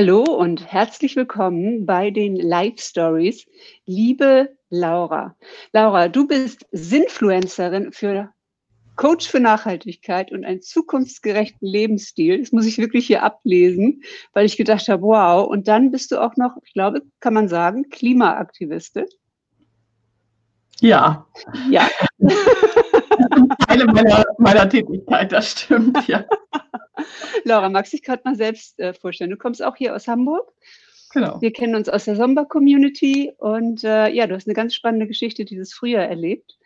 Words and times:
Hallo 0.00 0.22
und 0.22 0.64
herzlich 0.64 1.16
willkommen 1.16 1.84
bei 1.84 2.12
den 2.12 2.36
Live 2.36 2.78
Stories. 2.78 3.48
Liebe 3.84 4.56
Laura. 4.70 5.34
Laura, 5.72 6.06
du 6.06 6.28
bist 6.28 6.64
Sinfluencerin 6.70 7.90
für 7.90 8.32
Coach 8.94 9.28
für 9.28 9.40
Nachhaltigkeit 9.40 10.30
und 10.30 10.44
einen 10.44 10.62
zukunftsgerechten 10.62 11.66
Lebensstil. 11.66 12.38
Das 12.38 12.52
muss 12.52 12.64
ich 12.64 12.78
wirklich 12.78 13.08
hier 13.08 13.24
ablesen, 13.24 14.04
weil 14.34 14.46
ich 14.46 14.56
gedacht 14.56 14.86
habe, 14.86 15.02
wow. 15.02 15.48
Und 15.48 15.66
dann 15.66 15.90
bist 15.90 16.12
du 16.12 16.22
auch 16.22 16.36
noch, 16.36 16.52
ich 16.62 16.74
glaube, 16.74 17.02
kann 17.18 17.34
man 17.34 17.48
sagen, 17.48 17.88
Klimaaktivistin. 17.90 19.06
Ja. 20.78 21.26
Ja. 21.68 21.90
Teile 23.78 23.92
meiner, 23.92 24.24
meiner 24.38 24.68
Tätigkeit, 24.68 25.32
das 25.32 25.52
stimmt, 25.52 26.06
ja. 26.08 26.24
Laura, 27.44 27.68
magst 27.68 27.92
du 27.92 27.96
dich 27.96 28.04
gerade 28.04 28.22
mal 28.24 28.34
selbst 28.34 28.78
äh, 28.80 28.92
vorstellen? 28.92 29.30
Du 29.30 29.36
kommst 29.36 29.62
auch 29.62 29.76
hier 29.76 29.94
aus 29.94 30.08
Hamburg. 30.08 30.52
Genau. 31.12 31.40
Wir 31.40 31.52
kennen 31.52 31.74
uns 31.74 31.88
aus 31.88 32.04
der 32.04 32.16
Sommer-Community 32.16 33.32
und 33.38 33.82
äh, 33.84 34.08
ja, 34.08 34.26
du 34.26 34.34
hast 34.34 34.46
eine 34.46 34.54
ganz 34.54 34.74
spannende 34.74 35.06
Geschichte 35.06 35.44
dieses 35.44 35.72
Frühjahr 35.72 36.04
erlebt 36.04 36.58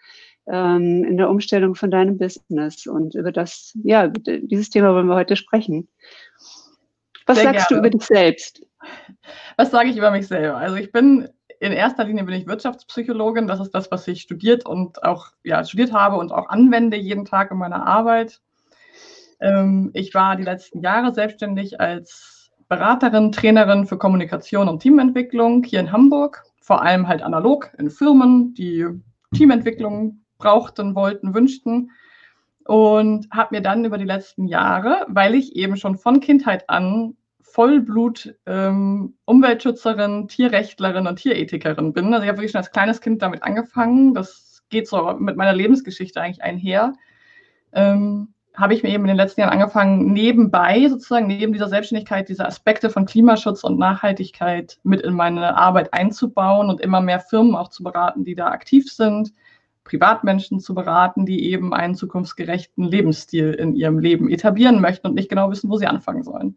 ähm, 0.46 1.04
in 1.04 1.16
der 1.16 1.30
Umstellung 1.30 1.74
von 1.74 1.90
deinem 1.90 2.18
Business. 2.18 2.86
Und 2.86 3.14
über 3.14 3.30
das, 3.30 3.76
ja, 3.84 4.08
dieses 4.08 4.70
Thema 4.70 4.94
wollen 4.94 5.06
wir 5.06 5.14
heute 5.14 5.36
sprechen. 5.36 5.88
Was 7.26 7.38
Sehr 7.38 7.52
sagst 7.52 7.68
gerne. 7.68 7.82
du 7.82 7.88
über 7.88 7.98
dich 7.98 8.06
selbst? 8.06 8.66
Was 9.56 9.70
sage 9.70 9.90
ich 9.90 9.96
über 9.96 10.10
mich 10.10 10.26
selber? 10.26 10.56
Also 10.56 10.74
ich 10.76 10.90
bin 10.90 11.28
in 11.62 11.72
erster 11.72 12.02
Linie 12.02 12.24
bin 12.24 12.34
ich 12.34 12.48
Wirtschaftspsychologin. 12.48 13.46
Das 13.46 13.60
ist 13.60 13.70
das, 13.70 13.88
was 13.92 14.08
ich 14.08 14.22
studiert 14.22 14.66
und 14.66 15.04
auch 15.04 15.28
ja, 15.44 15.64
studiert 15.64 15.92
habe 15.92 16.16
und 16.16 16.32
auch 16.32 16.48
anwende 16.48 16.96
jeden 16.96 17.24
Tag 17.24 17.52
in 17.52 17.58
meiner 17.58 17.86
Arbeit. 17.86 18.40
Ähm, 19.40 19.90
ich 19.94 20.12
war 20.12 20.34
die 20.34 20.42
letzten 20.42 20.80
Jahre 20.80 21.14
selbstständig 21.14 21.80
als 21.80 22.50
Beraterin, 22.68 23.30
Trainerin 23.30 23.86
für 23.86 23.96
Kommunikation 23.96 24.68
und 24.68 24.80
Teamentwicklung 24.80 25.62
hier 25.62 25.78
in 25.78 25.92
Hamburg. 25.92 26.42
Vor 26.60 26.82
allem 26.82 27.06
halt 27.06 27.22
analog 27.22 27.70
in 27.78 27.90
Firmen, 27.90 28.54
die 28.54 28.88
Teamentwicklung 29.32 30.24
brauchten, 30.38 30.96
wollten, 30.96 31.32
wünschten. 31.32 31.92
Und 32.64 33.28
habe 33.30 33.54
mir 33.54 33.62
dann 33.62 33.84
über 33.84 33.98
die 33.98 34.04
letzten 34.04 34.48
Jahre, 34.48 35.06
weil 35.08 35.36
ich 35.36 35.54
eben 35.54 35.76
schon 35.76 35.96
von 35.96 36.18
Kindheit 36.18 36.68
an 36.68 37.16
Vollblut 37.52 38.34
ähm, 38.46 39.14
Umweltschützerin, 39.26 40.26
Tierrechtlerin 40.28 41.06
und 41.06 41.16
Tierethikerin 41.16 41.92
bin. 41.92 42.12
Also 42.12 42.22
ich 42.22 42.28
habe 42.28 42.38
wirklich 42.38 42.52
schon 42.52 42.60
als 42.60 42.72
kleines 42.72 43.00
Kind 43.00 43.20
damit 43.20 43.42
angefangen. 43.42 44.14
Das 44.14 44.62
geht 44.70 44.88
so 44.88 45.14
mit 45.18 45.36
meiner 45.36 45.52
Lebensgeschichte 45.52 46.20
eigentlich 46.20 46.42
einher. 46.42 46.94
Ähm, 47.72 48.32
habe 48.54 48.74
ich 48.74 48.82
mir 48.82 48.90
eben 48.90 49.04
in 49.04 49.08
den 49.08 49.16
letzten 49.16 49.40
Jahren 49.40 49.52
angefangen, 49.52 50.12
nebenbei 50.12 50.86
sozusagen, 50.88 51.26
neben 51.26 51.52
dieser 51.52 51.68
Selbstständigkeit, 51.68 52.28
diese 52.28 52.46
Aspekte 52.46 52.90
von 52.90 53.06
Klimaschutz 53.06 53.64
und 53.64 53.78
Nachhaltigkeit 53.78 54.78
mit 54.82 55.00
in 55.02 55.14
meine 55.14 55.56
Arbeit 55.56 55.92
einzubauen 55.94 56.68
und 56.68 56.80
immer 56.80 57.00
mehr 57.00 57.20
Firmen 57.20 57.54
auch 57.54 57.68
zu 57.68 57.82
beraten, 57.82 58.24
die 58.24 58.34
da 58.34 58.48
aktiv 58.48 58.90
sind, 58.90 59.32
Privatmenschen 59.84 60.60
zu 60.60 60.74
beraten, 60.74 61.26
die 61.26 61.50
eben 61.50 61.72
einen 61.74 61.94
zukunftsgerechten 61.94 62.84
Lebensstil 62.84 63.52
in 63.54 63.74
ihrem 63.74 63.98
Leben 63.98 64.30
etablieren 64.30 64.80
möchten 64.80 65.06
und 65.06 65.14
nicht 65.14 65.28
genau 65.28 65.50
wissen, 65.50 65.70
wo 65.70 65.76
sie 65.76 65.86
anfangen 65.86 66.22
sollen. 66.22 66.56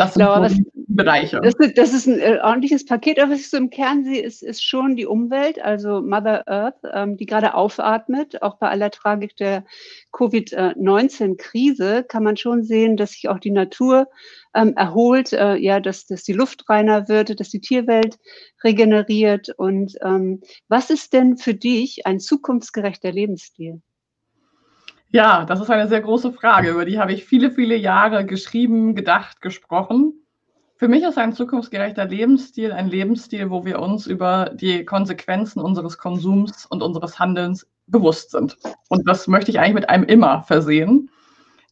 Das 0.00 0.14
sind 0.14 0.22
Laura, 0.22 0.48
so 0.48 0.56
Bereiche. 0.88 1.40
Das 1.42 1.54
ist, 1.54 1.78
das 1.78 1.92
ist 1.92 2.06
ein 2.06 2.18
äh, 2.18 2.38
ordentliches 2.42 2.84
Paket, 2.84 3.20
aber 3.20 3.32
was 3.32 3.40
ich 3.40 3.50
so 3.50 3.56
im 3.56 3.70
Kern 3.70 4.04
sehe, 4.04 4.22
ist, 4.22 4.42
ist 4.42 4.64
schon 4.64 4.96
die 4.96 5.06
Umwelt, 5.06 5.60
also 5.62 6.00
Mother 6.00 6.48
Earth, 6.48 6.80
ähm, 6.92 7.16
die 7.16 7.26
gerade 7.26 7.54
aufatmet. 7.54 8.42
Auch 8.42 8.56
bei 8.56 8.68
aller 8.68 8.90
Tragik 8.90 9.36
der 9.36 9.64
Covid-19-Krise 10.12 12.04
kann 12.04 12.24
man 12.24 12.36
schon 12.36 12.64
sehen, 12.64 12.96
dass 12.96 13.12
sich 13.12 13.28
auch 13.28 13.38
die 13.38 13.52
Natur 13.52 14.08
ähm, 14.54 14.74
erholt, 14.74 15.32
äh, 15.32 15.56
ja, 15.56 15.80
dass, 15.80 16.06
dass 16.06 16.24
die 16.24 16.32
Luft 16.32 16.68
reiner 16.68 17.08
wird, 17.08 17.38
dass 17.38 17.50
die 17.50 17.60
Tierwelt 17.60 18.18
regeneriert. 18.64 19.50
Und 19.56 19.96
ähm, 20.02 20.40
was 20.68 20.90
ist 20.90 21.12
denn 21.12 21.36
für 21.36 21.54
dich 21.54 22.06
ein 22.06 22.18
zukunftsgerechter 22.18 23.12
Lebensstil? 23.12 23.80
Ja, 25.12 25.44
das 25.44 25.60
ist 25.60 25.70
eine 25.70 25.88
sehr 25.88 26.00
große 26.00 26.32
Frage, 26.32 26.70
über 26.70 26.84
die 26.84 27.00
habe 27.00 27.12
ich 27.12 27.24
viele, 27.24 27.50
viele 27.50 27.74
Jahre 27.76 28.24
geschrieben, 28.24 28.94
gedacht, 28.94 29.40
gesprochen. 29.40 30.14
Für 30.76 30.86
mich 30.86 31.02
ist 31.02 31.18
ein 31.18 31.32
zukunftsgerechter 31.32 32.04
Lebensstil 32.04 32.70
ein 32.70 32.86
Lebensstil, 32.88 33.50
wo 33.50 33.64
wir 33.64 33.80
uns 33.80 34.06
über 34.06 34.50
die 34.54 34.84
Konsequenzen 34.84 35.60
unseres 35.60 35.98
Konsums 35.98 36.64
und 36.64 36.82
unseres 36.82 37.18
Handelns 37.18 37.68
bewusst 37.88 38.30
sind. 38.30 38.56
Und 38.88 39.08
das 39.08 39.26
möchte 39.26 39.50
ich 39.50 39.58
eigentlich 39.58 39.74
mit 39.74 39.88
einem 39.90 40.04
immer 40.04 40.44
versehen. 40.44 41.10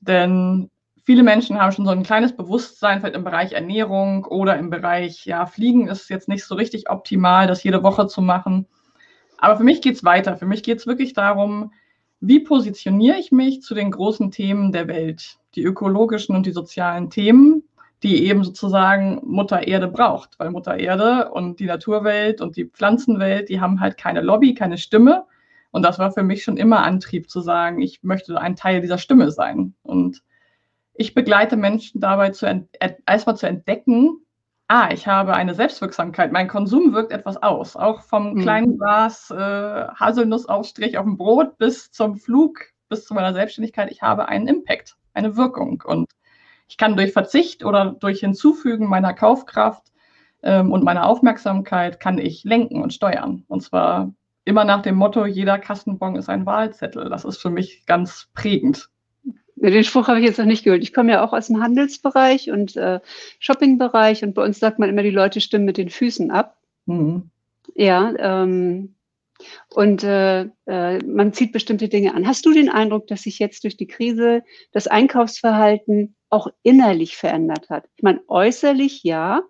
Denn 0.00 0.68
viele 1.04 1.22
Menschen 1.22 1.60
haben 1.60 1.70
schon 1.70 1.86
so 1.86 1.92
ein 1.92 2.02
kleines 2.02 2.36
Bewusstsein, 2.36 2.98
vielleicht 2.98 3.16
im 3.16 3.24
Bereich 3.24 3.52
Ernährung 3.52 4.24
oder 4.24 4.58
im 4.58 4.68
Bereich, 4.68 5.24
ja, 5.26 5.46
Fliegen 5.46 5.86
ist 5.86 6.10
jetzt 6.10 6.28
nicht 6.28 6.44
so 6.44 6.56
richtig 6.56 6.90
optimal, 6.90 7.46
das 7.46 7.62
jede 7.62 7.84
Woche 7.84 8.08
zu 8.08 8.20
machen. 8.20 8.66
Aber 9.38 9.56
für 9.56 9.64
mich 9.64 9.80
geht 9.80 9.94
es 9.94 10.04
weiter. 10.04 10.36
Für 10.36 10.46
mich 10.46 10.64
geht 10.64 10.78
es 10.78 10.88
wirklich 10.88 11.12
darum, 11.12 11.70
wie 12.20 12.40
positioniere 12.40 13.18
ich 13.18 13.32
mich 13.32 13.62
zu 13.62 13.74
den 13.74 13.90
großen 13.90 14.30
Themen 14.30 14.72
der 14.72 14.88
Welt, 14.88 15.38
die 15.54 15.62
ökologischen 15.62 16.34
und 16.34 16.46
die 16.46 16.52
sozialen 16.52 17.10
Themen, 17.10 17.62
die 18.02 18.26
eben 18.26 18.44
sozusagen 18.44 19.20
Mutter 19.24 19.66
Erde 19.66 19.88
braucht, 19.88 20.38
weil 20.38 20.50
Mutter 20.50 20.76
Erde 20.76 21.30
und 21.30 21.60
die 21.60 21.66
Naturwelt 21.66 22.40
und 22.40 22.56
die 22.56 22.66
Pflanzenwelt, 22.66 23.48
die 23.48 23.60
haben 23.60 23.80
halt 23.80 23.98
keine 23.98 24.20
Lobby, 24.20 24.54
keine 24.54 24.78
Stimme. 24.78 25.24
Und 25.70 25.82
das 25.82 25.98
war 25.98 26.12
für 26.12 26.22
mich 26.22 26.44
schon 26.44 26.56
immer 26.56 26.82
Antrieb 26.82 27.30
zu 27.30 27.40
sagen, 27.40 27.82
ich 27.82 28.02
möchte 28.02 28.40
ein 28.40 28.56
Teil 28.56 28.80
dieser 28.80 28.98
Stimme 28.98 29.30
sein. 29.30 29.74
Und 29.82 30.22
ich 30.94 31.14
begleite 31.14 31.56
Menschen 31.56 32.00
dabei, 32.00 32.30
zu 32.30 32.46
erstmal 33.06 33.36
zu 33.36 33.46
entdecken, 33.46 34.20
ah, 34.68 34.90
ich 34.92 35.06
habe 35.06 35.34
eine 35.34 35.54
Selbstwirksamkeit, 35.54 36.30
mein 36.30 36.48
Konsum 36.48 36.92
wirkt 36.92 37.12
etwas 37.12 37.42
aus. 37.42 37.74
Auch 37.74 38.02
vom 38.02 38.34
mhm. 38.34 38.40
kleinen 38.40 38.78
Glas 38.78 39.30
äh, 39.30 39.34
Haselnussaufstrich 39.34 40.98
auf 40.98 41.04
dem 41.04 41.16
Brot 41.16 41.58
bis 41.58 41.90
zum 41.90 42.16
Flug, 42.16 42.60
bis 42.88 43.04
zu 43.04 43.14
meiner 43.14 43.34
Selbstständigkeit, 43.34 43.90
ich 43.90 44.02
habe 44.02 44.28
einen 44.28 44.46
Impact, 44.46 44.96
eine 45.14 45.36
Wirkung. 45.36 45.82
Und 45.84 46.10
ich 46.68 46.76
kann 46.76 46.96
durch 46.96 47.12
Verzicht 47.12 47.64
oder 47.64 47.96
durch 47.98 48.20
Hinzufügen 48.20 48.86
meiner 48.86 49.14
Kaufkraft 49.14 49.90
ähm, 50.42 50.70
und 50.70 50.84
meiner 50.84 51.06
Aufmerksamkeit, 51.06 51.98
kann 51.98 52.18
ich 52.18 52.44
lenken 52.44 52.82
und 52.82 52.92
steuern. 52.92 53.44
Und 53.48 53.62
zwar 53.62 54.12
immer 54.44 54.64
nach 54.64 54.82
dem 54.82 54.96
Motto, 54.96 55.26
jeder 55.26 55.58
Kassenbon 55.58 56.16
ist 56.16 56.28
ein 56.28 56.46
Wahlzettel. 56.46 57.08
Das 57.08 57.24
ist 57.24 57.38
für 57.38 57.50
mich 57.50 57.84
ganz 57.86 58.28
prägend. 58.34 58.90
Den 59.60 59.84
Spruch 59.84 60.08
habe 60.08 60.20
ich 60.20 60.26
jetzt 60.26 60.38
noch 60.38 60.46
nicht 60.46 60.64
gehört. 60.64 60.82
Ich 60.82 60.92
komme 60.92 61.12
ja 61.12 61.24
auch 61.24 61.32
aus 61.32 61.48
dem 61.48 61.60
Handelsbereich 61.60 62.50
und 62.50 62.76
äh, 62.76 63.00
Shoppingbereich 63.38 64.22
und 64.22 64.34
bei 64.34 64.44
uns 64.44 64.58
sagt 64.58 64.78
man 64.78 64.88
immer, 64.88 65.02
die 65.02 65.10
Leute 65.10 65.40
stimmen 65.40 65.64
mit 65.64 65.76
den 65.76 65.90
Füßen 65.90 66.30
ab. 66.30 66.56
Mhm. 66.86 67.30
Ja, 67.74 68.14
ähm, 68.18 68.94
und 69.70 70.02
äh, 70.02 70.48
äh, 70.66 70.98
man 71.04 71.32
zieht 71.32 71.52
bestimmte 71.52 71.88
Dinge 71.88 72.14
an. 72.14 72.26
Hast 72.26 72.44
du 72.46 72.52
den 72.52 72.68
Eindruck, 72.68 73.06
dass 73.06 73.22
sich 73.22 73.38
jetzt 73.38 73.64
durch 73.64 73.76
die 73.76 73.86
Krise 73.86 74.42
das 74.72 74.86
Einkaufsverhalten 74.86 76.16
auch 76.28 76.48
innerlich 76.62 77.16
verändert 77.16 77.70
hat? 77.70 77.84
Ich 77.96 78.02
meine, 78.02 78.20
äußerlich 78.28 79.02
ja, 79.04 79.42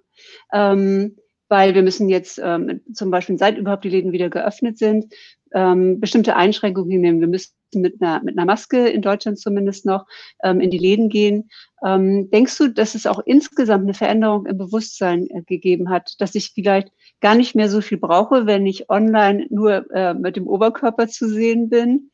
ähm, 0.52 1.16
weil 1.48 1.74
wir 1.74 1.82
müssen 1.82 2.08
jetzt 2.08 2.40
ähm, 2.42 2.82
zum 2.92 3.10
Beispiel, 3.10 3.38
seit 3.38 3.56
überhaupt 3.56 3.84
die 3.84 3.88
Läden 3.88 4.12
wieder 4.12 4.28
geöffnet 4.28 4.78
sind, 4.78 5.14
ähm, 5.54 6.00
bestimmte 6.00 6.36
Einschränkungen 6.36 6.90
hinnehmen. 6.90 7.20
Wir 7.20 7.28
müssen 7.28 7.54
mit 7.74 8.00
einer, 8.00 8.22
mit 8.22 8.36
einer 8.36 8.46
Maske 8.46 8.88
in 8.88 9.02
Deutschland 9.02 9.38
zumindest 9.38 9.86
noch 9.86 10.06
ähm, 10.42 10.60
in 10.60 10.70
die 10.70 10.78
Läden 10.78 11.08
gehen. 11.08 11.50
Ähm, 11.84 12.30
denkst 12.30 12.58
du, 12.58 12.68
dass 12.68 12.94
es 12.94 13.06
auch 13.06 13.20
insgesamt 13.24 13.84
eine 13.84 13.94
Veränderung 13.94 14.46
im 14.46 14.58
Bewusstsein 14.58 15.28
äh, 15.30 15.42
gegeben 15.42 15.90
hat, 15.90 16.14
dass 16.18 16.34
ich 16.34 16.52
vielleicht 16.54 16.88
gar 17.20 17.34
nicht 17.34 17.54
mehr 17.54 17.68
so 17.68 17.80
viel 17.80 17.98
brauche, 17.98 18.46
wenn 18.46 18.66
ich 18.66 18.90
online 18.90 19.46
nur 19.50 19.90
äh, 19.92 20.14
mit 20.14 20.36
dem 20.36 20.46
Oberkörper 20.46 21.08
zu 21.08 21.28
sehen 21.28 21.68
bin 21.68 22.10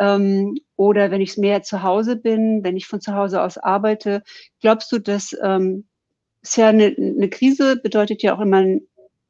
ähm, 0.00 0.56
oder 0.76 1.10
wenn 1.10 1.20
ich 1.20 1.36
mehr 1.36 1.62
zu 1.62 1.82
Hause 1.82 2.16
bin, 2.16 2.62
wenn 2.62 2.76
ich 2.76 2.86
von 2.86 3.00
zu 3.00 3.14
Hause 3.14 3.42
aus 3.42 3.58
arbeite? 3.58 4.22
Glaubst 4.60 4.92
du, 4.92 4.98
dass 4.98 5.36
ähm, 5.42 5.84
ist 6.42 6.56
ja 6.56 6.68
eine, 6.68 6.94
eine 6.96 7.28
Krise 7.28 7.76
bedeutet 7.76 8.22
ja 8.22 8.36
auch 8.36 8.40
immer 8.40 8.64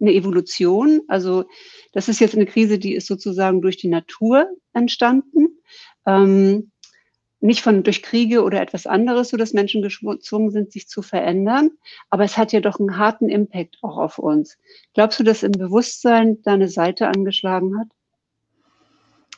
eine 0.00 0.12
Evolution. 0.12 1.03
Also 1.09 1.45
das 1.93 2.09
ist 2.09 2.21
jetzt 2.21 2.35
eine 2.35 2.47
Krise, 2.47 2.79
die 2.79 2.95
ist 2.95 3.06
sozusagen 3.06 3.62
durch 3.62 3.77
die 3.77 3.89
Natur 3.89 4.47
entstanden. 4.73 5.59
Ähm, 6.06 6.71
nicht 7.41 7.62
von 7.62 7.85
durch 7.85 8.03
Kriege 8.03 8.43
oder 8.43 8.61
etwas 8.61 8.87
anderes, 8.87 9.29
so 9.29 9.37
dass 9.37 9.53
Menschen 9.53 9.83
gezwungen 9.83 10.50
sind, 10.50 10.73
sich 10.73 10.89
zu 10.89 11.03
verändern. 11.03 11.71
Aber 12.11 12.25
es 12.25 12.37
hat 12.37 12.53
ja 12.53 12.61
doch 12.61 12.81
einen 12.81 12.99
harten 12.99 13.29
Impact 13.29 13.79
auch 13.83 13.97
auf 13.97 14.19
uns. 14.19 14.59
Glaubst 14.95 15.21
du, 15.21 15.25
dass 15.25 15.43
im 15.43 15.53
Bewusstsein 15.53 16.43
deine 16.43 16.69
Seite 16.69 17.06
angeschlagen 17.06 17.79
hat? 17.79 17.89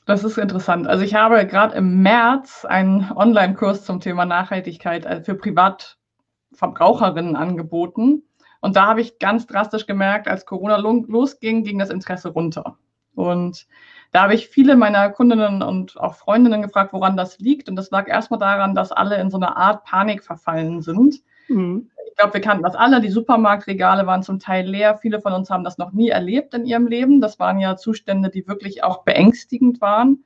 Das 0.07 0.25
ist 0.25 0.39
interessant. 0.39 0.89
Also 0.89 1.05
ich 1.05 1.15
habe 1.15 1.47
gerade 1.47 1.77
im 1.77 2.03
März 2.03 2.65
einen 2.65 3.13
Online-Kurs 3.13 3.85
zum 3.85 4.01
Thema 4.01 4.25
Nachhaltigkeit 4.25 5.05
äh, 5.05 5.23
für 5.23 5.35
Privatverbraucherinnen 5.35 7.37
angeboten. 7.37 8.23
Und 8.61 8.77
da 8.77 8.87
habe 8.87 9.01
ich 9.01 9.19
ganz 9.19 9.47
drastisch 9.47 9.87
gemerkt, 9.87 10.29
als 10.29 10.47
Corona 10.47 10.77
losging, 10.77 11.65
ging 11.65 11.79
das 11.79 11.91
Interesse 11.91 12.29
runter. 12.29 12.77
Und 13.15 13.67
da 14.13 14.23
habe 14.23 14.35
ich 14.35 14.49
viele 14.49 14.77
meiner 14.77 15.11
Kundinnen 15.11 15.63
und 15.63 15.99
auch 15.99 16.15
Freundinnen 16.15 16.63
gefragt, 16.63 16.93
woran 16.93 17.17
das 17.17 17.39
liegt. 17.39 17.69
Und 17.69 17.77
das 17.77 17.91
lag 17.91 18.09
erstmal 18.09 18.41
daran, 18.41 18.75
dass 18.75 18.93
alle 18.93 19.21
in 19.21 19.31
so 19.31 19.37
eine 19.37 19.57
Art 19.57 19.85
Panik 19.85 20.25
verfallen 20.25 20.83
sind. 20.83 21.21
Mhm. 21.49 21.91
ich 22.09 22.17
glaube, 22.17 22.35
wir 22.35 22.41
kannten 22.41 22.63
das 22.63 22.77
alle. 22.77 23.01
Die 23.01 23.09
Supermarktregale 23.09 24.07
waren 24.07 24.23
zum 24.23 24.39
Teil 24.39 24.69
leer. 24.69 24.99
Viele 24.99 25.21
von 25.21 25.33
uns 25.33 25.51
haben 25.51 25.65
das 25.65 25.79
noch 25.79 25.93
nie 25.93 26.09
erlebt 26.09 26.55
in 26.55 26.65
ihrem 26.65 26.87
Leben. 26.87 27.21
Das 27.21 27.39
waren 27.39 27.59
ja 27.61 27.77
Zustände, 27.77 28.31
die 28.31 28.47
wirklich 28.47 28.85
auch 28.85 29.05
beängstigend 29.05 29.81
waren. 29.81 30.25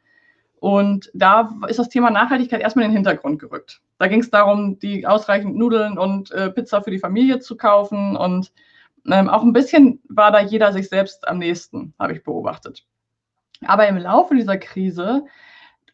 Und 0.65 1.11
da 1.13 1.51
ist 1.69 1.79
das 1.79 1.91
Thema 1.91 2.09
Nachhaltigkeit 2.09 2.63
erstmal 2.63 2.87
in 2.87 2.93
den 2.93 2.97
Hintergrund 2.97 3.39
gerückt. 3.39 3.83
Da 3.99 4.07
ging 4.07 4.21
es 4.21 4.31
darum, 4.31 4.79
die 4.79 5.07
ausreichend 5.07 5.57
Nudeln 5.57 5.99
und 5.99 6.31
äh, 6.31 6.49
Pizza 6.49 6.81
für 6.81 6.91
die 6.91 6.99
Familie 6.99 7.39
zu 7.39 7.59
kaufen. 7.59 8.17
Und 8.17 8.51
ähm, 9.07 9.29
auch 9.29 9.43
ein 9.43 9.53
bisschen 9.53 10.01
war 10.09 10.33
da 10.33 10.41
jeder 10.41 10.73
sich 10.73 10.89
selbst 10.89 11.29
am 11.29 11.37
nächsten, 11.37 11.93
habe 11.99 12.15
ich 12.15 12.25
beobachtet. 12.25 12.87
Aber 13.67 13.87
im 13.87 13.99
Laufe 13.99 14.35
dieser 14.35 14.57
Krise 14.57 15.27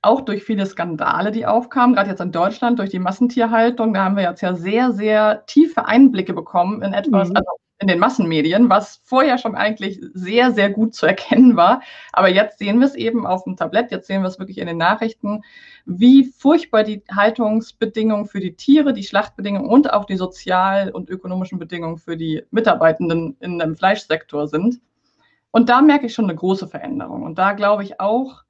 auch 0.03 0.21
durch 0.21 0.45
viele 0.45 0.67
Skandale, 0.67 1.33
die 1.33 1.47
aufkamen, 1.47 1.97
gerade 1.97 2.11
jetzt 2.11 2.21
in 2.21 2.31
Deutschland 2.31 2.79
durch 2.79 2.91
die 2.91 3.01
Massentierhaltung. 3.01 3.93
Da 3.93 4.05
haben 4.05 4.15
wir 4.15 4.23
jetzt 4.23 4.41
ja 4.41 4.55
sehr, 4.55 4.93
sehr 4.93 5.47
tiefe 5.47 5.87
Einblicke 5.87 6.33
bekommen 6.33 6.81
in 6.83 6.93
etwas, 6.93 7.31
mhm. 7.31 7.35
also 7.39 7.51
in 7.81 7.89
den 7.89 7.99
Massenmedien, 7.99 8.69
was 8.69 9.01
vorher 9.05 9.39
schon 9.39 9.55
eigentlich 9.55 9.99
sehr, 10.13 10.53
sehr 10.53 10.69
gut 10.69 10.95
zu 10.95 11.07
erkennen 11.07 11.57
war. 11.57 11.81
Aber 12.13 12.29
jetzt 12.29 12.59
sehen 12.59 12.79
wir 12.79 12.87
es 12.87 12.95
eben 12.95 13.27
auf 13.27 13.45
dem 13.45 13.57
Tablett, 13.57 13.91
jetzt 13.91 14.07
sehen 14.07 14.23
wir 14.23 14.29
es 14.29 14.39
wirklich 14.39 14.59
in 14.59 14.67
den 14.67 14.77
Nachrichten, 14.77 15.43
wie 15.87 16.25
furchtbar 16.25 16.85
die 16.85 17.03
Haltungsbedingungen 17.11 18.27
für 18.27 18.41
die 18.41 18.55
Tiere, 18.55 18.93
die 18.93 19.03
Schlachtbedingungen 19.03 19.69
und 19.69 19.93
auch 19.93 20.05
die 20.05 20.17
sozial- 20.17 20.91
und 20.91 21.09
ökonomischen 21.09 21.59
Bedingungen 21.59 21.97
für 21.97 22.19
die 22.19 22.43
Mitarbeitenden 22.51 23.37
in 23.41 23.59
dem 23.59 23.75
Fleischsektor 23.75 24.47
sind. 24.47 24.81
Und 25.51 25.71
da 25.71 25.81
merke 25.81 26.07
ich 26.07 26.15
schon 26.15 26.27
eine 26.27 26.37
große 26.37 26.69
Veränderung. 26.69 27.23
Und 27.23 27.39
da 27.39 27.55
glaube 27.55 27.83
ich 27.83 27.99
auch, 27.99 28.45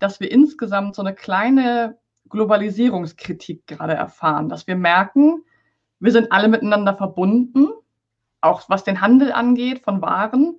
dass 0.00 0.18
wir 0.18 0.30
insgesamt 0.30 0.96
so 0.96 1.02
eine 1.02 1.14
kleine 1.14 1.98
Globalisierungskritik 2.28 3.66
gerade 3.68 3.94
erfahren, 3.94 4.48
dass 4.48 4.66
wir 4.66 4.74
merken, 4.74 5.44
wir 6.00 6.10
sind 6.10 6.32
alle 6.32 6.48
miteinander 6.48 6.94
verbunden, 6.94 7.68
auch 8.42 8.68
was 8.68 8.84
den 8.84 9.00
Handel 9.00 9.32
angeht 9.32 9.82
von 9.82 10.02
Waren. 10.02 10.58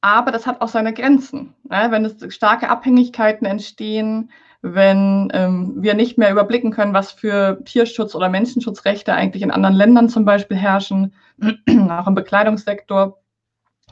Aber 0.00 0.30
das 0.30 0.46
hat 0.46 0.60
auch 0.60 0.68
seine 0.68 0.92
Grenzen. 0.92 1.54
Ne? 1.64 1.88
Wenn 1.90 2.04
es 2.04 2.32
starke 2.34 2.68
Abhängigkeiten 2.68 3.46
entstehen, 3.46 4.30
wenn 4.62 5.30
ähm, 5.32 5.74
wir 5.76 5.94
nicht 5.94 6.18
mehr 6.18 6.30
überblicken 6.30 6.70
können, 6.70 6.94
was 6.94 7.12
für 7.12 7.62
Tierschutz- 7.64 8.14
oder 8.14 8.28
Menschenschutzrechte 8.28 9.12
eigentlich 9.12 9.42
in 9.42 9.50
anderen 9.50 9.74
Ländern 9.74 10.08
zum 10.08 10.24
Beispiel 10.24 10.56
herrschen, 10.56 11.14
auch 11.90 12.06
im 12.06 12.14
Bekleidungssektor. 12.14 13.18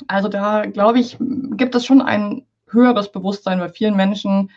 Also 0.09 0.29
da, 0.29 0.67
glaube 0.67 0.99
ich, 0.99 1.17
gibt 1.21 1.75
es 1.75 1.85
schon 1.85 2.03
einen 2.03 2.47
höheres 2.69 3.13
Bewusstsein 3.13 3.61
bei 3.61 3.69
vielen 3.69 3.97
Menschen, 3.97 4.51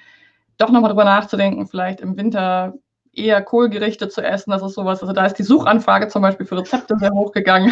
doch 0.58 0.72
nochmal 0.72 0.90
drüber 0.90 1.06
nachzudenken, 1.06 1.68
vielleicht 1.68 2.02
im 2.02 2.18
Winter 2.18 2.74
eher 3.18 3.42
Kohlgerichte 3.42 4.10
zu 4.10 4.22
essen. 4.22 4.52
Das 4.52 4.62
ist 4.62 4.74
sowas. 4.74 5.02
Also 5.02 5.14
da 5.14 5.26
ist 5.26 5.36
die 5.36 5.44
Suchanfrage 5.44 6.08
zum 6.08 6.22
Beispiel 6.22 6.46
für 6.46 6.58
Rezepte 6.58 6.96
sehr 7.00 7.12
hochgegangen. 7.12 7.72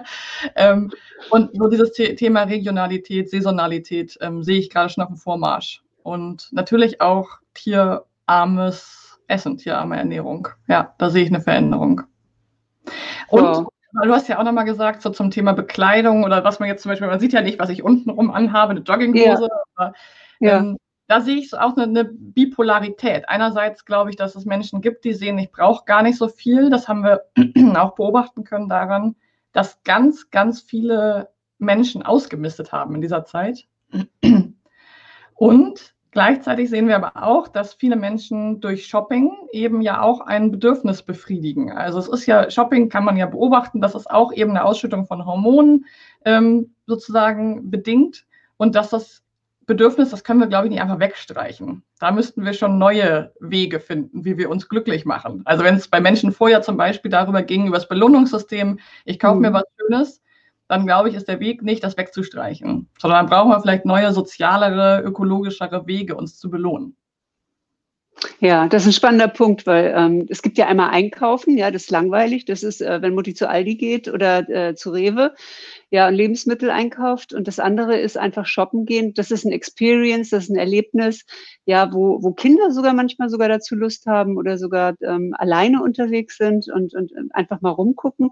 ähm, 0.56 0.92
und 1.30 1.50
so 1.54 1.68
dieses 1.68 1.92
Thema 1.92 2.42
Regionalität, 2.44 3.30
Saisonalität 3.30 4.16
ähm, 4.20 4.42
sehe 4.42 4.58
ich 4.58 4.70
gerade 4.70 4.90
schon 4.90 5.02
auf 5.02 5.08
dem 5.08 5.16
Vormarsch. 5.16 5.82
Und 6.02 6.48
natürlich 6.52 7.00
auch 7.00 7.38
tierarmes 7.54 9.18
Essen, 9.26 9.56
tierarme 9.56 9.96
Ernährung. 9.96 10.48
Ja, 10.68 10.94
da 10.98 11.10
sehe 11.10 11.24
ich 11.24 11.30
eine 11.30 11.40
Veränderung. 11.40 12.02
Und 13.28 13.42
wow. 13.42 13.68
Du 14.02 14.12
hast 14.12 14.28
ja 14.28 14.40
auch 14.40 14.44
nochmal 14.44 14.64
gesagt, 14.64 15.02
so 15.02 15.10
zum 15.10 15.30
Thema 15.30 15.52
Bekleidung 15.52 16.24
oder 16.24 16.42
was 16.42 16.58
man 16.58 16.68
jetzt 16.68 16.82
zum 16.82 16.90
Beispiel, 16.90 17.06
man 17.06 17.20
sieht 17.20 17.32
ja 17.32 17.42
nicht, 17.42 17.60
was 17.60 17.70
ich 17.70 17.84
untenrum 17.84 18.32
anhabe, 18.32 18.72
eine 18.72 18.80
Jogginghose. 18.80 19.48
Ja. 19.48 19.48
Aber, 19.76 19.94
ähm, 20.40 20.70
ja. 20.70 20.76
Da 21.06 21.20
sehe 21.20 21.36
ich 21.36 21.52
auch 21.54 21.76
eine, 21.76 21.84
eine, 21.84 22.04
Bipolarität. 22.04 23.28
Einerseits 23.28 23.84
glaube 23.84 24.10
ich, 24.10 24.16
dass 24.16 24.34
es 24.36 24.46
Menschen 24.46 24.80
gibt, 24.80 25.04
die 25.04 25.12
sehen, 25.12 25.38
ich 25.38 25.52
brauche 25.52 25.84
gar 25.84 26.02
nicht 26.02 26.16
so 26.16 26.28
viel. 26.28 26.70
Das 26.70 26.88
haben 26.88 27.02
wir 27.02 27.24
auch 27.76 27.94
beobachten 27.94 28.44
können 28.44 28.68
daran, 28.68 29.16
dass 29.52 29.82
ganz, 29.84 30.30
ganz 30.30 30.60
viele 30.60 31.30
Menschen 31.58 32.02
ausgemistet 32.02 32.72
haben 32.72 32.94
in 32.94 33.00
dieser 33.00 33.24
Zeit. 33.24 33.66
Und 35.34 35.94
Gleichzeitig 36.14 36.70
sehen 36.70 36.86
wir 36.86 36.94
aber 36.94 37.24
auch, 37.24 37.48
dass 37.48 37.74
viele 37.74 37.96
Menschen 37.96 38.60
durch 38.60 38.86
Shopping 38.86 39.32
eben 39.50 39.82
ja 39.82 40.00
auch 40.00 40.20
ein 40.20 40.52
Bedürfnis 40.52 41.02
befriedigen. 41.02 41.72
Also 41.72 41.98
es 41.98 42.06
ist 42.06 42.26
ja, 42.26 42.48
Shopping 42.48 42.88
kann 42.88 43.04
man 43.04 43.16
ja 43.16 43.26
beobachten, 43.26 43.80
dass 43.80 43.96
es 43.96 44.06
auch 44.06 44.32
eben 44.32 44.50
eine 44.50 44.64
Ausschüttung 44.64 45.06
von 45.06 45.26
Hormonen 45.26 45.86
ähm, 46.24 46.72
sozusagen 46.86 47.68
bedingt 47.68 48.26
und 48.58 48.76
dass 48.76 48.90
das 48.90 49.23
Bedürfnis, 49.66 50.10
das 50.10 50.24
können 50.24 50.40
wir, 50.40 50.46
glaube 50.46 50.66
ich, 50.66 50.70
nicht 50.72 50.82
einfach 50.82 51.00
wegstreichen. 51.00 51.82
Da 51.98 52.10
müssten 52.10 52.44
wir 52.44 52.52
schon 52.52 52.78
neue 52.78 53.32
Wege 53.40 53.80
finden, 53.80 54.24
wie 54.24 54.36
wir 54.36 54.50
uns 54.50 54.68
glücklich 54.68 55.04
machen. 55.04 55.42
Also 55.44 55.64
wenn 55.64 55.76
es 55.76 55.88
bei 55.88 56.00
Menschen 56.00 56.32
vorher 56.32 56.62
zum 56.62 56.76
Beispiel 56.76 57.10
darüber 57.10 57.42
ging, 57.42 57.66
über 57.66 57.76
das 57.76 57.88
Belohnungssystem, 57.88 58.78
ich 59.04 59.18
kaufe 59.18 59.36
mhm. 59.36 59.42
mir 59.42 59.52
was 59.52 59.64
Schönes, 59.78 60.22
dann 60.68 60.86
glaube 60.86 61.08
ich, 61.08 61.14
ist 61.14 61.28
der 61.28 61.40
Weg 61.40 61.62
nicht, 61.62 61.84
das 61.84 61.96
wegzustreichen, 61.96 62.88
sondern 62.98 63.20
dann 63.20 63.30
brauchen 63.30 63.50
wir 63.50 63.60
vielleicht 63.60 63.84
neue, 63.84 64.12
sozialere, 64.12 65.02
ökologischere 65.02 65.86
Wege, 65.86 66.16
uns 66.16 66.38
zu 66.38 66.50
belohnen. 66.50 66.96
Ja, 68.40 68.68
das 68.68 68.82
ist 68.82 68.88
ein 68.88 68.92
spannender 68.92 69.28
Punkt, 69.28 69.66
weil 69.66 69.92
ähm, 69.96 70.26
es 70.28 70.42
gibt 70.42 70.58
ja 70.58 70.66
einmal 70.66 70.90
Einkaufen, 70.90 71.56
ja, 71.56 71.70
das 71.70 71.84
ist 71.84 71.90
langweilig. 71.90 72.44
Das 72.44 72.62
ist, 72.62 72.80
äh, 72.80 73.02
wenn 73.02 73.14
Mutti 73.14 73.34
zu 73.34 73.48
Aldi 73.48 73.76
geht 73.76 74.08
oder 74.08 74.48
äh, 74.48 74.74
zu 74.74 74.90
Rewe, 74.90 75.34
ja, 75.90 76.08
und 76.08 76.14
Lebensmittel 76.14 76.70
einkauft. 76.70 77.32
Und 77.32 77.48
das 77.48 77.58
andere 77.58 77.98
ist 77.98 78.16
einfach 78.16 78.46
shoppen 78.46 78.86
gehen. 78.86 79.14
Das 79.14 79.30
ist 79.30 79.44
ein 79.44 79.52
Experience, 79.52 80.30
das 80.30 80.44
ist 80.44 80.50
ein 80.50 80.56
Erlebnis, 80.56 81.24
ja, 81.64 81.92
wo, 81.92 82.22
wo 82.22 82.32
Kinder 82.32 82.70
sogar 82.70 82.94
manchmal 82.94 83.28
sogar 83.28 83.48
dazu 83.48 83.74
Lust 83.74 84.06
haben 84.06 84.36
oder 84.36 84.58
sogar 84.58 84.94
ähm, 85.02 85.34
alleine 85.38 85.82
unterwegs 85.82 86.36
sind 86.36 86.68
und, 86.68 86.94
und 86.94 87.12
einfach 87.32 87.60
mal 87.60 87.70
rumgucken. 87.70 88.30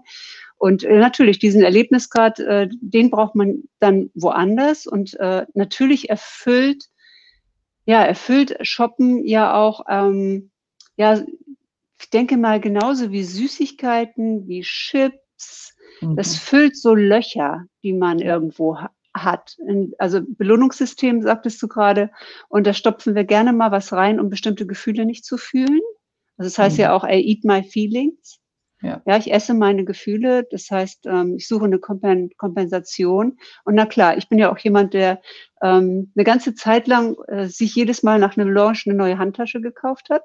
Und 0.57 0.83
äh, 0.83 0.97
natürlich, 0.97 1.39
diesen 1.39 1.61
Erlebnisgrad, 1.61 2.39
äh, 2.39 2.69
den 2.71 3.09
braucht 3.09 3.35
man 3.35 3.63
dann 3.79 4.11
woanders. 4.13 4.87
Und 4.87 5.19
äh, 5.19 5.45
natürlich 5.53 6.09
erfüllt 6.09 6.85
ja, 7.85 8.03
erfüllt 8.03 8.55
Shoppen 8.61 9.25
ja 9.25 9.55
auch, 9.55 9.85
ähm, 9.89 10.51
ja, 10.95 11.21
ich 11.99 12.09
denke 12.09 12.37
mal 12.37 12.59
genauso 12.59 13.11
wie 13.11 13.23
Süßigkeiten, 13.23 14.47
wie 14.47 14.61
Chips. 14.61 15.75
Mhm. 16.01 16.15
Das 16.15 16.35
füllt 16.35 16.77
so 16.77 16.93
Löcher, 16.93 17.65
die 17.81 17.93
man 17.93 18.19
irgendwo 18.19 18.77
ha 18.77 18.91
hat. 19.15 19.57
Also 19.99 20.21
Belohnungssystem, 20.27 21.21
sagtest 21.21 21.61
du 21.61 21.67
gerade. 21.67 22.09
Und 22.49 22.65
da 22.65 22.73
stopfen 22.73 23.13
wir 23.13 23.25
gerne 23.25 23.53
mal 23.53 23.69
was 23.69 23.93
rein, 23.93 24.19
um 24.19 24.31
bestimmte 24.31 24.65
Gefühle 24.65 25.05
nicht 25.05 25.23
zu 25.23 25.37
fühlen. 25.37 25.81
Also 26.37 26.49
das 26.49 26.57
heißt 26.57 26.77
mhm. 26.77 26.81
ja 26.81 26.95
auch, 26.95 27.03
I 27.03 27.21
eat 27.21 27.43
my 27.43 27.61
feelings. 27.61 28.39
Ja. 28.83 29.01
ja, 29.05 29.17
ich 29.17 29.31
esse 29.31 29.53
meine 29.53 29.85
Gefühle. 29.85 30.45
Das 30.51 30.69
heißt, 30.69 31.05
ähm, 31.05 31.35
ich 31.37 31.47
suche 31.47 31.65
eine 31.65 31.79
Kompensation. 31.79 33.37
Und 33.63 33.75
na 33.75 33.85
klar, 33.85 34.17
ich 34.17 34.27
bin 34.27 34.37
ja 34.39 34.51
auch 34.51 34.57
jemand, 34.57 34.93
der 34.93 35.21
ähm, 35.61 36.11
eine 36.13 36.25
ganze 36.25 36.53
Zeit 36.53 36.87
lang 36.87 37.15
äh, 37.29 37.47
sich 37.47 37.73
jedes 37.75 38.03
Mal 38.03 38.19
nach 38.19 38.35
einem 38.35 38.51
Launch 38.51 38.83
eine 38.85 38.95
neue 38.95 39.17
Handtasche 39.17 39.61
gekauft 39.61 40.09
hat, 40.09 40.23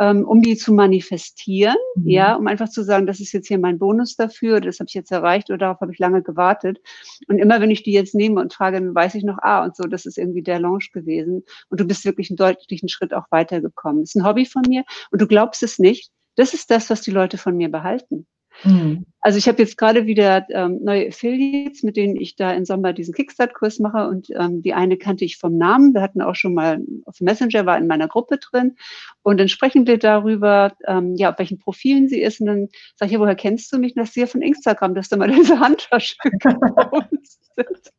ähm, 0.00 0.24
um 0.24 0.40
die 0.40 0.56
zu 0.56 0.72
manifestieren. 0.72 1.76
Mhm. 1.94 2.08
Ja, 2.08 2.34
um 2.36 2.46
einfach 2.46 2.70
zu 2.70 2.82
sagen, 2.82 3.06
das 3.06 3.20
ist 3.20 3.32
jetzt 3.32 3.48
hier 3.48 3.58
mein 3.58 3.78
Bonus 3.78 4.16
dafür, 4.16 4.62
das 4.62 4.80
habe 4.80 4.88
ich 4.88 4.94
jetzt 4.94 5.12
erreicht 5.12 5.50
oder 5.50 5.58
darauf 5.58 5.80
habe 5.82 5.92
ich 5.92 5.98
lange 5.98 6.22
gewartet. 6.22 6.80
Und 7.28 7.38
immer 7.38 7.60
wenn 7.60 7.70
ich 7.70 7.82
die 7.82 7.92
jetzt 7.92 8.14
nehme 8.14 8.40
und 8.40 8.54
frage, 8.54 8.80
dann 8.80 8.94
weiß 8.94 9.16
ich 9.16 9.24
noch, 9.24 9.36
ah, 9.42 9.64
und 9.64 9.76
so, 9.76 9.84
das 9.84 10.06
ist 10.06 10.16
irgendwie 10.16 10.42
der 10.42 10.60
Launch 10.60 10.92
gewesen. 10.92 11.44
Und 11.68 11.78
du 11.78 11.84
bist 11.84 12.06
wirklich 12.06 12.30
einen 12.30 12.38
deutlichen 12.38 12.88
Schritt 12.88 13.12
auch 13.12 13.26
weitergekommen. 13.28 14.00
Das 14.00 14.14
ist 14.14 14.16
ein 14.16 14.26
Hobby 14.26 14.46
von 14.46 14.62
mir 14.66 14.84
und 15.10 15.20
du 15.20 15.26
glaubst 15.26 15.62
es 15.62 15.78
nicht 15.78 16.10
das 16.36 16.54
ist 16.54 16.70
das, 16.70 16.90
was 16.90 17.00
die 17.02 17.10
Leute 17.10 17.38
von 17.38 17.56
mir 17.56 17.70
behalten. 17.70 18.26
Mhm. 18.64 19.06
Also 19.20 19.38
ich 19.38 19.48
habe 19.48 19.62
jetzt 19.62 19.78
gerade 19.78 20.06
wieder 20.06 20.46
ähm, 20.50 20.80
neue 20.82 21.08
Affiliates, 21.08 21.82
mit 21.82 21.96
denen 21.96 22.16
ich 22.16 22.36
da 22.36 22.52
im 22.52 22.64
Sommer 22.64 22.92
diesen 22.92 23.14
Kickstart-Kurs 23.14 23.78
mache 23.78 24.08
und 24.08 24.28
ähm, 24.30 24.62
die 24.62 24.74
eine 24.74 24.96
kannte 24.98 25.24
ich 25.24 25.38
vom 25.38 25.56
Namen. 25.56 25.94
Wir 25.94 26.02
hatten 26.02 26.22
auch 26.22 26.34
schon 26.34 26.54
mal 26.54 26.84
auf 27.06 27.20
Messenger, 27.20 27.66
war 27.66 27.78
in 27.78 27.86
meiner 27.86 28.08
Gruppe 28.08 28.38
drin 28.38 28.76
und 29.22 29.38
dann 29.38 29.48
sprechen 29.48 29.86
wir 29.86 29.98
darüber, 29.98 30.72
ähm, 30.86 31.14
ja, 31.16 31.32
auf 31.32 31.38
welchen 31.38 31.58
Profilen 31.58 32.08
sie 32.08 32.20
ist 32.20 32.40
und 32.40 32.46
dann 32.46 32.68
sage 32.96 33.06
ich, 33.06 33.12
ja, 33.12 33.20
woher 33.20 33.36
kennst 33.36 33.72
du 33.72 33.78
mich? 33.78 33.94
Das 33.94 34.10
ist 34.10 34.16
ja 34.16 34.26
von 34.26 34.42
Instagram, 34.42 34.94
dass 34.94 35.08
du 35.08 35.16
mal 35.16 35.30
diese 35.32 35.58
Handtasche 35.58 36.16
gepostet. 36.22 37.92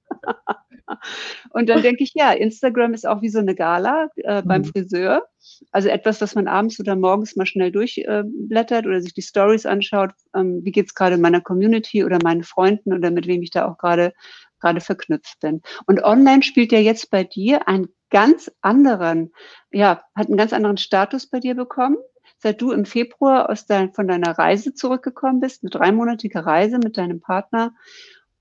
Und 1.49 1.69
dann 1.69 1.81
denke 1.81 2.03
ich, 2.03 2.11
ja, 2.13 2.31
Instagram 2.31 2.93
ist 2.93 3.07
auch 3.07 3.21
wie 3.21 3.29
so 3.29 3.39
eine 3.39 3.55
Gala 3.55 4.09
äh, 4.15 4.41
beim 4.43 4.61
mhm. 4.61 4.65
Friseur. 4.65 5.25
Also 5.71 5.89
etwas, 5.89 6.21
was 6.21 6.35
man 6.35 6.47
abends 6.47 6.79
oder 6.79 6.95
morgens 6.95 7.35
mal 7.35 7.45
schnell 7.45 7.71
durchblättert 7.71 8.85
äh, 8.85 8.87
oder 8.87 9.01
sich 9.01 9.13
die 9.13 9.21
Stories 9.21 9.65
anschaut. 9.65 10.11
Ähm, 10.35 10.61
wie 10.63 10.71
geht's 10.71 10.95
gerade 10.95 11.15
in 11.15 11.21
meiner 11.21 11.41
Community 11.41 12.03
oder 12.03 12.19
meinen 12.23 12.43
Freunden 12.43 12.93
oder 12.93 13.11
mit 13.11 13.27
wem 13.27 13.41
ich 13.41 13.51
da 13.51 13.67
auch 13.67 13.77
gerade 13.77 14.13
gerade 14.59 14.79
verknüpft 14.79 15.41
bin. 15.41 15.61
Und 15.87 16.03
online 16.03 16.41
spielt 16.41 16.71
ja 16.71 16.79
jetzt 16.79 17.11
bei 17.11 17.25
dir 17.25 17.67
einen 17.67 17.89
ganz 18.09 18.49
anderen, 18.61 19.33
ja, 19.71 20.03
hat 20.15 20.27
einen 20.27 20.37
ganz 20.37 20.53
anderen 20.53 20.77
Status 20.77 21.29
bei 21.29 21.41
dir 21.41 21.53
bekommen 21.53 21.97
seit 22.43 22.61
du 22.61 22.71
im 22.71 22.85
Februar 22.85 23.49
aus 23.49 23.65
dein, 23.65 23.93
von 23.93 24.07
deiner 24.07 24.37
Reise 24.37 24.73
zurückgekommen 24.73 25.39
bist, 25.39 25.63
eine 25.63 25.69
dreimonatige 25.69 26.45
Reise 26.45 26.77
mit 26.77 26.97
deinem 26.97 27.21
Partner 27.21 27.73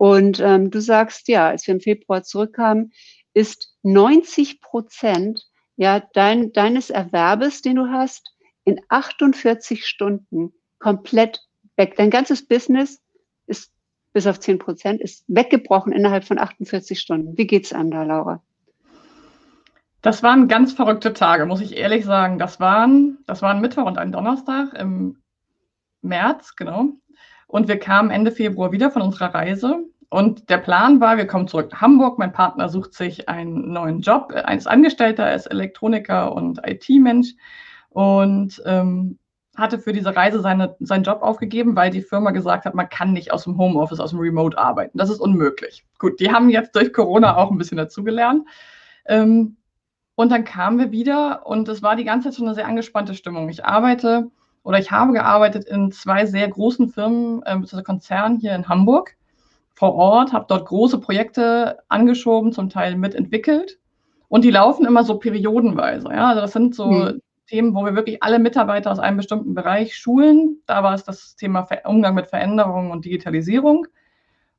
und 0.02 0.40
ähm, 0.40 0.72
du 0.72 0.80
sagst, 0.80 1.28
ja, 1.28 1.50
als 1.50 1.64
wir 1.68 1.74
im 1.74 1.80
Februar 1.80 2.24
zurückkamen, 2.24 2.92
ist 3.34 3.76
90 3.84 4.60
Prozent 4.60 5.46
ja, 5.76 6.02
dein, 6.12 6.52
deines 6.52 6.90
Erwerbes, 6.90 7.62
den 7.62 7.76
du 7.76 7.86
hast, 7.86 8.34
in 8.64 8.80
48 8.88 9.86
Stunden 9.86 10.54
komplett 10.80 11.46
weg. 11.76 11.94
Dein 11.96 12.10
ganzes 12.10 12.44
Business 12.44 13.00
ist 13.46 13.70
bis 14.12 14.26
auf 14.26 14.40
10 14.40 14.58
Prozent, 14.58 15.00
ist 15.00 15.24
weggebrochen 15.28 15.92
innerhalb 15.92 16.24
von 16.24 16.40
48 16.40 16.98
Stunden. 16.98 17.38
Wie 17.38 17.46
geht's 17.46 17.72
einem 17.72 17.92
da, 17.92 18.02
Laura? 18.02 18.42
Das 20.00 20.24
waren 20.24 20.48
ganz 20.48 20.72
verrückte 20.72 21.12
Tage, 21.12 21.46
muss 21.46 21.60
ich 21.60 21.76
ehrlich 21.76 22.04
sagen. 22.04 22.40
Das 22.40 22.58
waren, 22.58 23.18
das 23.26 23.40
waren 23.40 23.60
Mittwoch 23.60 23.86
und 23.86 23.98
ein 23.98 24.10
Donnerstag 24.10 24.74
im 24.74 25.22
März, 26.00 26.56
genau. 26.56 26.88
Und 27.46 27.68
wir 27.68 27.78
kamen 27.78 28.10
Ende 28.10 28.32
Februar 28.32 28.72
wieder 28.72 28.90
von 28.90 29.02
unserer 29.02 29.32
Reise. 29.32 29.91
Und 30.12 30.50
der 30.50 30.58
Plan 30.58 31.00
war, 31.00 31.16
wir 31.16 31.26
kommen 31.26 31.48
zurück 31.48 31.70
nach 31.72 31.80
Hamburg. 31.80 32.18
Mein 32.18 32.34
Partner 32.34 32.68
sucht 32.68 32.92
sich 32.92 33.30
einen 33.30 33.72
neuen 33.72 34.02
Job. 34.02 34.30
Er 34.30 34.46
Angestellter, 34.46 35.24
er 35.24 35.34
ist 35.34 35.46
Elektroniker 35.46 36.34
und 36.34 36.60
IT-Mensch. 36.66 37.32
Und 37.88 38.62
ähm, 38.66 39.18
hatte 39.56 39.78
für 39.78 39.94
diese 39.94 40.14
Reise 40.14 40.42
seine, 40.42 40.76
seinen 40.80 41.04
Job 41.04 41.22
aufgegeben, 41.22 41.76
weil 41.76 41.88
die 41.90 42.02
Firma 42.02 42.30
gesagt 42.32 42.66
hat, 42.66 42.74
man 42.74 42.90
kann 42.90 43.14
nicht 43.14 43.32
aus 43.32 43.44
dem 43.44 43.56
Homeoffice, 43.56 44.00
aus 44.00 44.10
dem 44.10 44.18
Remote 44.18 44.58
arbeiten. 44.58 44.98
Das 44.98 45.08
ist 45.08 45.18
unmöglich. 45.18 45.86
Gut, 45.98 46.20
die 46.20 46.30
haben 46.30 46.50
jetzt 46.50 46.76
durch 46.76 46.92
Corona 46.92 47.34
auch 47.38 47.50
ein 47.50 47.56
bisschen 47.56 47.78
dazugelernt. 47.78 48.46
Ähm, 49.06 49.56
und 50.14 50.30
dann 50.30 50.44
kamen 50.44 50.78
wir 50.78 50.90
wieder 50.90 51.46
und 51.46 51.70
es 51.70 51.82
war 51.82 51.96
die 51.96 52.04
ganze 52.04 52.28
Zeit 52.28 52.36
schon 52.36 52.48
eine 52.48 52.54
sehr 52.54 52.66
angespannte 52.66 53.14
Stimmung. 53.14 53.48
Ich 53.48 53.64
arbeite 53.64 54.30
oder 54.62 54.78
ich 54.78 54.90
habe 54.90 55.14
gearbeitet 55.14 55.64
in 55.64 55.90
zwei 55.90 56.26
sehr 56.26 56.48
großen 56.48 56.90
Firmen, 56.90 57.42
äh, 57.44 57.82
Konzernen 57.82 58.40
hier 58.40 58.54
in 58.54 58.68
Hamburg 58.68 59.16
vor 59.74 59.94
Ort, 59.94 60.32
habe 60.32 60.46
dort 60.48 60.66
große 60.66 60.98
Projekte 60.98 61.78
angeschoben, 61.88 62.52
zum 62.52 62.68
Teil 62.68 62.96
mitentwickelt. 62.96 63.78
Und 64.28 64.44
die 64.44 64.50
laufen 64.50 64.86
immer 64.86 65.04
so 65.04 65.18
periodenweise. 65.18 66.08
Ja? 66.08 66.28
Also 66.28 66.40
das 66.40 66.52
sind 66.52 66.74
so 66.74 66.86
mhm. 66.86 67.20
Themen, 67.46 67.74
wo 67.74 67.84
wir 67.84 67.94
wirklich 67.94 68.22
alle 68.22 68.38
Mitarbeiter 68.38 68.90
aus 68.90 68.98
einem 68.98 69.18
bestimmten 69.18 69.54
Bereich 69.54 69.96
schulen. 69.96 70.62
Da 70.66 70.82
war 70.82 70.94
es 70.94 71.04
das 71.04 71.36
Thema 71.36 71.66
Umgang 71.84 72.14
mit 72.14 72.28
Veränderungen 72.28 72.90
und 72.90 73.04
Digitalisierung. 73.04 73.86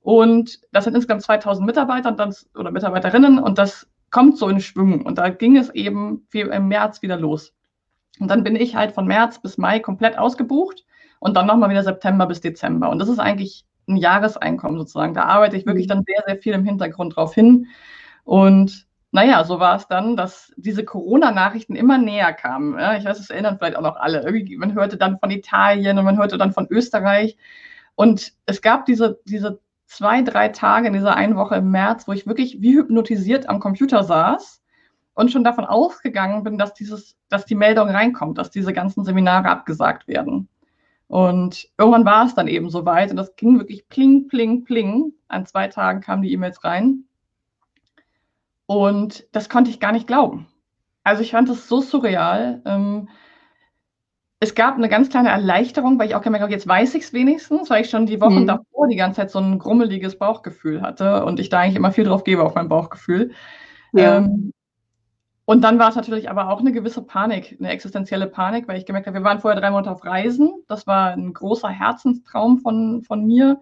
Und 0.01 0.59
das 0.71 0.83
sind 0.83 0.95
insgesamt 0.95 1.23
2000 1.23 1.65
Mitarbeiter 1.65 2.09
und 2.09 2.19
dann, 2.19 2.35
oder 2.55 2.71
Mitarbeiterinnen 2.71 3.39
und 3.39 3.57
das 3.57 3.87
kommt 4.11 4.37
so 4.37 4.47
in 4.49 4.59
Schwung. 4.59 5.05
Und 5.05 5.17
da 5.17 5.29
ging 5.29 5.57
es 5.57 5.69
eben 5.71 6.27
im 6.33 6.67
März 6.67 7.01
wieder 7.01 7.17
los. 7.17 7.53
Und 8.19 8.29
dann 8.29 8.43
bin 8.43 8.55
ich 8.55 8.75
halt 8.75 8.91
von 8.91 9.07
März 9.07 9.41
bis 9.41 9.57
Mai 9.57 9.79
komplett 9.79 10.17
ausgebucht 10.17 10.85
und 11.19 11.35
dann 11.35 11.47
nochmal 11.47 11.69
wieder 11.69 11.83
September 11.83 12.27
bis 12.27 12.41
Dezember. 12.41 12.89
Und 12.89 12.99
das 12.99 13.09
ist 13.09 13.19
eigentlich 13.19 13.65
ein 13.87 13.97
Jahreseinkommen 13.97 14.77
sozusagen. 14.79 15.13
Da 15.13 15.23
arbeite 15.23 15.57
ich 15.57 15.65
wirklich 15.65 15.87
mhm. 15.87 15.89
dann 15.89 16.03
sehr, 16.07 16.23
sehr 16.25 16.37
viel 16.37 16.53
im 16.53 16.65
Hintergrund 16.65 17.15
drauf 17.15 17.33
hin. 17.33 17.67
Und 18.23 18.87
naja, 19.11 19.43
so 19.43 19.59
war 19.59 19.75
es 19.75 19.87
dann, 19.87 20.17
dass 20.17 20.51
diese 20.57 20.83
Corona-Nachrichten 20.83 21.75
immer 21.75 21.99
näher 21.99 22.33
kamen. 22.33 22.79
Ich 22.97 23.05
weiß, 23.05 23.19
es 23.19 23.29
erinnern 23.29 23.57
vielleicht 23.57 23.77
auch 23.77 23.83
noch 23.83 23.95
alle. 23.95 24.23
Irgendwie, 24.23 24.57
man 24.57 24.73
hörte 24.73 24.97
dann 24.97 25.19
von 25.19 25.29
Italien 25.29 25.99
und 25.99 26.05
man 26.05 26.17
hörte 26.17 26.37
dann 26.37 26.51
von 26.51 26.67
Österreich. 26.69 27.37
Und 27.95 28.33
es 28.47 28.61
gab 28.61 28.85
diese, 28.85 29.19
diese 29.25 29.59
zwei, 29.85 30.23
drei 30.23 30.49
Tage 30.49 30.87
in 30.87 30.93
dieser 30.93 31.15
einen 31.15 31.35
Woche 31.35 31.57
im 31.57 31.69
März, 31.69 32.07
wo 32.07 32.13
ich 32.13 32.25
wirklich 32.25 32.61
wie 32.61 32.73
hypnotisiert 32.73 33.47
am 33.49 33.59
Computer 33.59 34.03
saß 34.03 34.63
und 35.13 35.31
schon 35.31 35.43
davon 35.43 35.65
ausgegangen 35.65 36.43
bin, 36.43 36.57
dass 36.57 36.73
dieses, 36.73 37.15
dass 37.29 37.45
die 37.45 37.55
Meldung 37.55 37.89
reinkommt, 37.89 38.39
dass 38.39 38.49
diese 38.49 38.73
ganzen 38.73 39.03
Seminare 39.03 39.49
abgesagt 39.49 40.07
werden. 40.07 40.49
Und 41.13 41.69
irgendwann 41.77 42.05
war 42.05 42.25
es 42.25 42.33
dann 42.33 42.47
eben 42.47 42.71
soweit 42.71 43.11
und 43.11 43.17
das 43.17 43.35
ging 43.35 43.59
wirklich 43.59 43.87
pling, 43.87 44.27
pling, 44.27 44.63
pling. 44.63 45.13
An 45.27 45.45
zwei 45.45 45.67
Tagen 45.67 46.01
kamen 46.01 46.23
die 46.23 46.33
E-Mails 46.33 46.63
rein. 46.63 47.03
Und 48.65 49.27
das 49.31 49.47
konnte 49.47 49.69
ich 49.69 49.79
gar 49.79 49.91
nicht 49.91 50.07
glauben. 50.07 50.47
Also 51.03 51.21
ich 51.21 51.29
fand 51.29 51.49
das 51.49 51.67
so 51.67 51.81
surreal. 51.81 52.63
Ähm, 52.65 53.09
es 54.39 54.55
gab 54.55 54.75
eine 54.75 54.89
ganz 54.89 55.09
kleine 55.09 55.29
Erleichterung, 55.29 55.99
weil 55.99 56.07
ich 56.07 56.15
auch 56.15 56.23
gemerkt 56.23 56.41
habe, 56.41 56.51
jetzt 56.51 56.67
weiß 56.67 56.95
ich 56.95 57.03
es 57.03 57.13
wenigstens, 57.13 57.69
weil 57.69 57.83
ich 57.83 57.91
schon 57.91 58.07
die 58.07 58.19
Wochen 58.19 58.41
mhm. 58.41 58.47
davor 58.47 58.87
die 58.87 58.95
ganze 58.95 59.17
Zeit 59.17 59.29
so 59.29 59.37
ein 59.37 59.59
grummeliges 59.59 60.17
Bauchgefühl 60.17 60.81
hatte 60.81 61.25
und 61.25 61.39
ich 61.39 61.49
da 61.49 61.59
eigentlich 61.59 61.75
immer 61.75 61.91
viel 61.91 62.05
drauf 62.05 62.23
gebe 62.23 62.41
auf 62.41 62.55
mein 62.55 62.69
Bauchgefühl. 62.69 63.33
Ja. 63.91 64.17
Ähm, 64.17 64.51
und 65.45 65.61
dann 65.61 65.77
war 65.77 65.89
es 65.89 65.95
natürlich 65.95 66.29
aber 66.29 66.49
auch 66.49 66.59
eine 66.59 66.71
gewisse 66.71 67.01
Panik, 67.01 67.57
eine 67.59 67.69
existenzielle 67.69 68.27
Panik, 68.27 68.67
weil 68.67 68.77
ich 68.77 68.85
gemerkt 68.85 69.07
habe, 69.07 69.19
wir 69.19 69.25
waren 69.25 69.39
vorher 69.39 69.59
drei 69.59 69.71
Monate 69.71 69.91
auf 69.91 70.05
Reisen. 70.05 70.63
Das 70.67 70.87
war 70.87 71.11
ein 71.11 71.33
großer 71.33 71.67
Herzenstraum 71.67 72.59
von, 72.59 73.03
von 73.03 73.25
mir. 73.25 73.59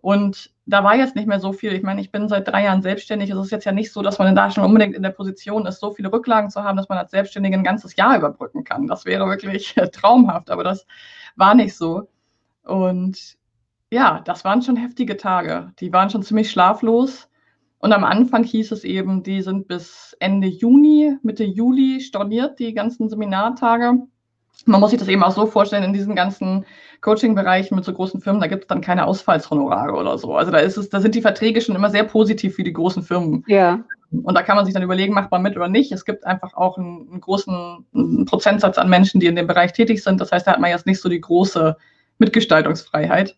Und 0.00 0.52
da 0.64 0.84
war 0.84 0.96
jetzt 0.96 1.16
nicht 1.16 1.28
mehr 1.28 1.40
so 1.40 1.52
viel. 1.52 1.74
Ich 1.74 1.82
meine, 1.82 2.00
ich 2.00 2.10
bin 2.10 2.28
seit 2.28 2.48
drei 2.48 2.64
Jahren 2.64 2.80
selbstständig. 2.80 3.28
Es 3.28 3.38
ist 3.38 3.50
jetzt 3.50 3.66
ja 3.66 3.72
nicht 3.72 3.92
so, 3.92 4.00
dass 4.00 4.18
man 4.18 4.34
da 4.34 4.50
schon 4.50 4.64
unbedingt 4.64 4.94
in 4.94 5.02
der 5.02 5.10
Position 5.10 5.66
ist, 5.66 5.80
so 5.80 5.90
viele 5.90 6.10
Rücklagen 6.10 6.50
zu 6.50 6.64
haben, 6.64 6.76
dass 6.78 6.88
man 6.88 6.96
als 6.96 7.10
Selbstständige 7.10 7.56
ein 7.56 7.64
ganzes 7.64 7.96
Jahr 7.96 8.16
überbrücken 8.16 8.64
kann. 8.64 8.86
Das 8.86 9.04
wäre 9.04 9.26
wirklich 9.26 9.74
traumhaft, 9.92 10.50
aber 10.50 10.64
das 10.64 10.86
war 11.36 11.54
nicht 11.54 11.76
so. 11.76 12.08
Und 12.62 13.36
ja, 13.90 14.20
das 14.24 14.44
waren 14.44 14.62
schon 14.62 14.76
heftige 14.76 15.16
Tage. 15.18 15.72
Die 15.80 15.92
waren 15.92 16.08
schon 16.08 16.22
ziemlich 16.22 16.50
schlaflos. 16.50 17.28
Und 17.78 17.92
am 17.92 18.04
Anfang 18.04 18.42
hieß 18.42 18.72
es 18.72 18.84
eben, 18.84 19.22
die 19.22 19.42
sind 19.42 19.68
bis 19.68 20.16
Ende 20.18 20.48
Juni, 20.48 21.16
Mitte 21.22 21.44
Juli 21.44 22.00
storniert, 22.00 22.58
die 22.58 22.74
ganzen 22.74 23.08
Seminartage. 23.08 23.94
Man 24.66 24.80
muss 24.80 24.90
sich 24.90 24.98
das 24.98 25.08
eben 25.08 25.22
auch 25.22 25.30
so 25.30 25.46
vorstellen, 25.46 25.84
in 25.84 25.92
diesen 25.92 26.16
ganzen 26.16 26.66
Coaching-Bereichen 27.00 27.76
mit 27.76 27.84
so 27.84 27.92
großen 27.92 28.20
Firmen, 28.20 28.40
da 28.40 28.48
gibt 28.48 28.64
es 28.64 28.68
dann 28.68 28.80
keine 28.80 29.06
Ausfallshonorare 29.06 29.92
oder 29.92 30.18
so. 30.18 30.34
Also 30.34 30.50
da 30.50 30.58
ist 30.58 30.76
es, 30.76 30.88
da 30.88 31.00
sind 31.00 31.14
die 31.14 31.22
Verträge 31.22 31.60
schon 31.60 31.76
immer 31.76 31.90
sehr 31.90 32.02
positiv 32.02 32.56
für 32.56 32.64
die 32.64 32.72
großen 32.72 33.04
Firmen. 33.04 33.44
Ja. 33.46 33.84
Und 34.10 34.34
da 34.34 34.42
kann 34.42 34.56
man 34.56 34.64
sich 34.64 34.74
dann 34.74 34.82
überlegen, 34.82 35.14
macht 35.14 35.30
man 35.30 35.42
mit 35.42 35.56
oder 35.56 35.68
nicht. 35.68 35.92
Es 35.92 36.04
gibt 36.04 36.26
einfach 36.26 36.54
auch 36.54 36.78
einen, 36.78 37.08
einen 37.10 37.20
großen 37.20 37.86
einen 37.94 38.24
Prozentsatz 38.24 38.78
an 38.78 38.88
Menschen, 38.88 39.20
die 39.20 39.26
in 39.26 39.36
dem 39.36 39.46
Bereich 39.46 39.72
tätig 39.72 40.02
sind. 40.02 40.20
Das 40.20 40.32
heißt, 40.32 40.46
da 40.46 40.52
hat 40.52 40.60
man 40.60 40.70
jetzt 40.70 40.86
nicht 40.86 41.00
so 41.00 41.08
die 41.08 41.20
große 41.20 41.76
Mitgestaltungsfreiheit. 42.18 43.36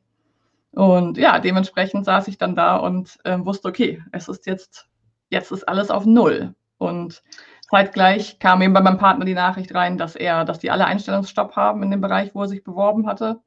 Und 0.72 1.18
ja, 1.18 1.38
dementsprechend 1.38 2.04
saß 2.04 2.28
ich 2.28 2.38
dann 2.38 2.54
da 2.54 2.76
und 2.76 3.18
äh, 3.24 3.38
wusste, 3.38 3.68
okay, 3.68 4.02
es 4.12 4.28
ist 4.28 4.46
jetzt, 4.46 4.88
jetzt 5.28 5.50
ist 5.50 5.68
alles 5.68 5.90
auf 5.90 6.06
Null. 6.06 6.54
Und 6.78 7.22
zeitgleich 7.68 8.38
kam 8.38 8.62
eben 8.62 8.72
bei 8.72 8.80
meinem 8.80 8.98
Partner 8.98 9.24
die 9.24 9.34
Nachricht 9.34 9.74
rein, 9.74 9.98
dass 9.98 10.16
er, 10.16 10.44
dass 10.44 10.58
die 10.58 10.70
alle 10.70 10.86
Einstellungsstopp 10.86 11.56
haben 11.56 11.82
in 11.82 11.90
dem 11.90 12.00
Bereich, 12.00 12.34
wo 12.34 12.42
er 12.42 12.48
sich 12.48 12.62
beworben 12.62 13.06
hatte. 13.06 13.40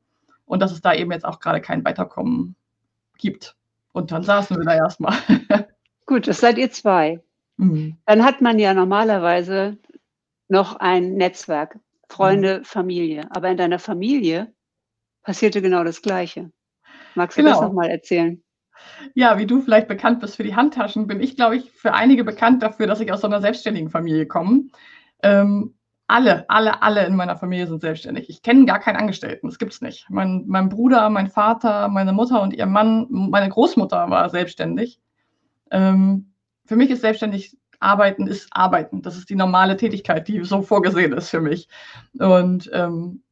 Und 0.46 0.62
dass 0.62 0.74
es 0.74 0.82
da 0.82 0.94
eben 0.94 1.12
jetzt 1.12 1.25
auch 1.25 1.39
gerade 1.39 1.62
kein 1.62 1.86
Weiterkommen 1.86 2.56
gibt. 3.18 3.56
Und 3.94 4.12
dann 4.12 4.24
saßen 4.24 4.58
wir 4.58 4.65
da 4.65 4.75
erstmal. 4.75 5.15
Gut, 6.06 6.27
das 6.27 6.42
seid 6.42 6.58
ihr 6.58 6.70
zwei. 6.72 7.22
Mhm. 7.58 7.98
Dann 8.06 8.25
hat 8.25 8.42
man 8.42 8.60
ja 8.60 8.74
normalerweise 8.74 9.77
noch 10.50 10.75
ein 10.75 11.13
Netzwerk, 11.13 11.80
Freunde, 12.10 12.60
mhm. 12.60 12.65
Familie. 12.65 13.27
Aber 13.32 13.50
in 13.50 13.58
deiner 13.58 13.80
Familie 13.80 14.53
passierte 15.24 15.62
genau 15.62 15.84
das 15.84 16.01
Gleiche. 16.01 16.51
Magst 17.15 17.38
du 17.38 17.43
genau. 17.43 17.55
das 17.55 17.62
nochmal 17.62 17.89
erzählen? 17.89 18.41
Ja, 19.13 19.38
wie 19.38 19.46
du 19.46 19.62
vielleicht 19.62 19.88
bekannt 19.88 20.20
bist 20.20 20.36
für 20.36 20.43
die 20.43 20.55
Handtaschen, 20.55 21.08
bin 21.08 21.22
ich, 21.22 21.36
glaube 21.36 21.55
ich, 21.55 21.72
für 21.72 21.93
einige 21.93 22.24
bekannt 22.24 22.63
dafür, 22.63 22.88
dass 22.88 23.00
ich 23.00 23.12
aus 23.12 23.22
so 23.22 23.27
einer 23.27 23.41
selbstständigen 23.41 23.89
Familie 23.89 24.25
komme. 24.25 24.63
Ähm, 25.22 25.75
alle, 26.08 26.50
alle, 26.50 26.82
alle 26.82 27.05
in 27.05 27.15
meiner 27.15 27.38
Familie 27.38 27.67
sind 27.67 27.82
selbstständig. 27.82 28.29
Ich 28.29 28.41
kenne 28.41 28.65
gar 28.65 28.79
keinen 28.79 28.98
Angestellten, 28.98 29.48
das 29.48 29.58
gibt 29.58 29.74
es 29.74 29.82
nicht. 29.82 30.05
Mein, 30.10 30.43
mein 30.48 30.70
Bruder, 30.70 31.10
mein 31.10 31.29
Vater, 31.29 31.88
meine 31.88 32.12
Mutter 32.12 32.41
und 32.41 32.53
ihr 32.53 32.65
Mann, 32.65 33.08
meine 33.10 33.50
Großmutter 33.50 34.10
war 34.10 34.29
selbstständig. 34.29 35.00
Ähm, 35.72 36.34
für 36.65 36.75
mich 36.75 36.89
ist 36.89 37.01
selbstständig 37.01 37.58
Arbeiten 37.84 38.27
ist 38.27 38.48
Arbeiten. 38.51 39.01
Das 39.01 39.17
ist 39.17 39.29
die 39.29 39.36
normale 39.36 39.77
Tätigkeit, 39.77 40.27
die 40.27 40.43
so 40.43 40.62
vorgesehen 40.62 41.13
ist 41.13 41.29
für 41.29 41.41
mich. 41.41 41.67
Und 42.17 42.70
ähm, 42.74 43.23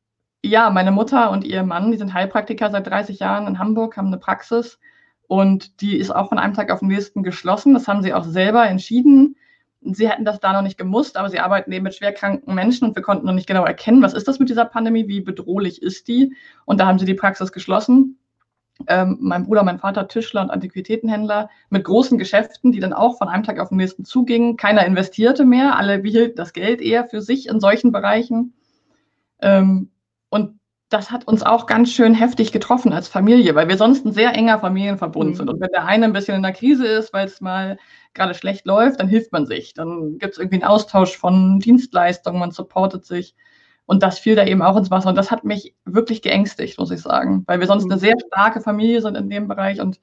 ja, 0.44 0.70
meine 0.70 0.92
Mutter 0.92 1.32
und 1.32 1.44
ihr 1.44 1.64
Mann, 1.64 1.92
die 1.92 1.98
sind 1.98 2.14
Heilpraktiker 2.14 2.72
seit 2.72 2.88
30 2.88 3.20
Jahren 3.20 3.48
in 3.48 3.60
Hamburg, 3.60 3.98
haben 3.98 4.08
eine 4.08 4.18
Praxis 4.18 4.80
und 5.28 5.82
die 5.82 5.98
ist 5.98 6.12
auch 6.12 6.30
von 6.30 6.40
einem 6.40 6.54
Tag 6.54 6.72
auf 6.72 6.80
den 6.80 6.88
nächsten 6.88 7.24
geschlossen. 7.24 7.74
Das 7.74 7.88
haben 7.88 8.02
sie 8.02 8.14
auch 8.14 8.24
selber 8.24 8.68
entschieden. 8.68 9.38
Sie 9.82 10.10
hätten 10.10 10.26
das 10.26 10.40
da 10.40 10.54
noch 10.54 10.62
nicht 10.62 10.78
gemusst, 10.78 11.18
aber 11.18 11.30
sie 11.30 11.40
arbeiten 11.40 11.72
eben 11.72 11.84
mit 11.84 11.96
schwerkranken 11.96 12.54
Menschen 12.54 12.88
und 12.88 12.96
wir 12.96 13.04
konnten 13.04 13.26
noch 13.26 13.34
nicht 13.34 13.48
genau 13.48 13.66
erkennen, 13.66 14.02
was 14.02 14.14
ist 14.14 14.28
das 14.28 14.40
mit 14.40 14.50
dieser 14.50 14.66
Pandemie, 14.66 15.08
wie 15.08 15.22
bedrohlich 15.22 15.82
ist 15.82 16.08
die. 16.08 16.36
Und 16.66 16.80
da 16.80 16.86
haben 16.86 17.00
sie 17.00 17.06
die 17.06 17.14
Praxis 17.14 17.52
geschlossen. 17.52 18.20
Ähm, 18.88 19.18
mein 19.22 19.46
Bruder, 19.46 19.64
mein 19.64 19.80
Vater, 19.80 20.08
Tischler 20.08 20.42
und 20.42 20.50
Antiquitätenhändler 20.50 21.50
mit 21.70 21.84
großen 21.84 22.18
Geschäften, 22.18 22.72
die 22.72 22.80
dann 22.80 22.94
auch 22.94 23.18
von 23.18 23.28
einem 23.28 23.44
Tag 23.44 23.60
auf 23.60 23.70
den 23.70 23.78
nächsten 23.78 24.06
zugingen. 24.06 24.58
Keiner 24.58 24.86
investierte 24.86 25.46
mehr, 25.46 25.78
alle 25.78 26.00
behielten 26.00 26.36
das 26.36 26.54
Geld 26.54 26.82
eher 26.82 27.06
für 27.06 27.22
sich 27.22 27.48
in 27.48 27.60
solchen 27.60 27.92
Bereichen. 27.92 28.54
Ähm, 29.40 29.90
und 30.32 30.60
das 30.90 31.10
hat 31.12 31.26
uns 31.26 31.44
auch 31.44 31.68
ganz 31.68 31.92
schön 31.92 32.14
heftig 32.14 32.52
getroffen 32.52 32.92
als 32.92 33.08
Familie, 33.08 33.56
weil 33.56 33.70
wir 33.70 33.78
sonst 33.78 34.06
ein 34.06 34.12
sehr 34.12 34.34
enger 34.34 34.60
Familienverbund 34.60 35.32
mhm. 35.32 35.36
sind. 35.36 35.50
Und 35.50 35.62
wenn 35.62 35.72
der 35.72 35.86
eine 35.86 36.06
ein 36.06 36.14
bisschen 36.14 36.36
in 36.36 36.42
der 36.42 36.52
Krise 36.52 36.86
ist, 36.86 37.14
weil 37.14 37.28
es 37.28 37.40
mal 37.40 37.78
gerade 38.14 38.34
schlecht 38.34 38.66
läuft, 38.66 39.00
dann 39.00 39.08
hilft 39.08 39.32
man 39.32 39.46
sich. 39.46 39.74
Dann 39.74 40.18
gibt 40.18 40.34
es 40.34 40.40
irgendwie 40.40 40.62
einen 40.62 40.70
Austausch 40.70 41.18
von 41.18 41.60
Dienstleistungen, 41.60 42.40
man 42.40 42.52
supportet 42.52 43.06
sich. 43.06 43.36
Und 43.86 44.04
das 44.04 44.20
fiel 44.20 44.36
da 44.36 44.46
eben 44.46 44.62
auch 44.62 44.76
ins 44.76 44.92
Wasser. 44.92 45.10
Und 45.10 45.16
das 45.16 45.32
hat 45.32 45.46
mich 45.46 45.76
wirklich 45.86 46.22
geängstigt, 46.22 46.78
muss 46.78 46.92
ich 46.92 47.02
sagen, 47.02 47.44
weil 47.48 47.62
wir 47.62 47.68
sonst 47.68 47.86
mhm. 47.86 47.92
eine 47.92 48.00
sehr 48.00 48.16
starke 48.28 48.60
Familie 48.60 49.02
sind 49.02 49.16
in 49.16 49.30
dem 49.30 49.48
Bereich. 49.48 49.80
Und 49.80 50.02